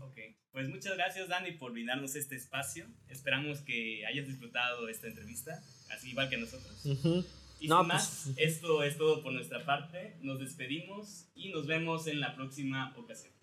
Ok, 0.02 0.18
pues 0.52 0.70
muchas 0.70 0.96
gracias 0.96 1.28
Dani 1.28 1.52
por 1.52 1.74
brindarnos 1.74 2.16
este 2.16 2.36
espacio. 2.36 2.88
Esperamos 3.10 3.62
que 3.62 4.06
hayas 4.06 4.26
disfrutado 4.28 4.88
esta 4.88 5.08
entrevista, 5.08 5.62
así 5.92 6.12
igual 6.12 6.30
que 6.30 6.38
nosotros. 6.38 6.84
Y 7.60 7.68
no, 7.68 7.80
sin 7.80 7.88
más, 7.88 8.24
pues, 8.26 8.38
esto 8.38 8.84
es 8.84 8.98
todo 8.98 9.24
por 9.24 9.34
nuestra 9.34 9.66
parte. 9.66 10.18
Nos 10.22 10.40
despedimos 10.40 11.28
y 11.36 11.50
nos 11.50 11.68
vemos 11.68 12.08
en 12.08 12.20
la 12.20 12.36
próxima 12.36 12.94
ocasión. 12.98 13.35